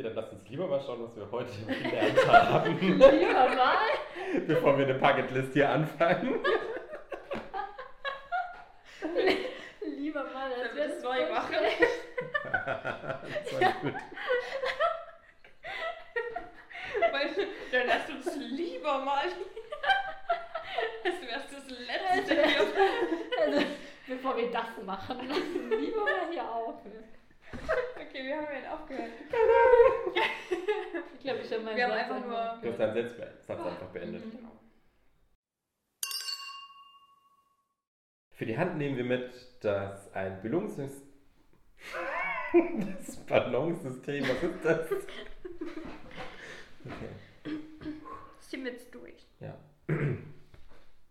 [0.04, 4.46] dann lass uns lieber mal schauen, was wir heute gelernt haben, lieber mal.
[4.46, 6.40] bevor wir eine Bucketlist hier anfangen.
[9.98, 11.56] Lieber mal, als wir das das neu machen?
[12.44, 13.94] das war gut.
[17.72, 19.26] Dann lass uns lieber mal.
[21.20, 22.68] Das wäre das letzte hier.
[23.42, 23.66] Also,
[24.08, 27.04] bevor wir das machen, lassen wir lieber mal hier aufhören.
[27.96, 29.12] Okay, wir haben ja aufgehört.
[31.14, 33.60] Ich glaube, ich habe meinen Wir haben Satz einfach nur- Du hast deinen Satz, Satz
[33.66, 34.26] einfach beendet.
[34.26, 34.48] Mhm.
[38.34, 41.08] Für die Hand nehmen wir mit, dass ein Belohnungssystem.
[42.98, 44.90] das Ballonsystem, was ist das?
[46.86, 47.10] Okay.
[48.50, 49.28] Wir jetzt durch.
[49.42, 49.58] Ja.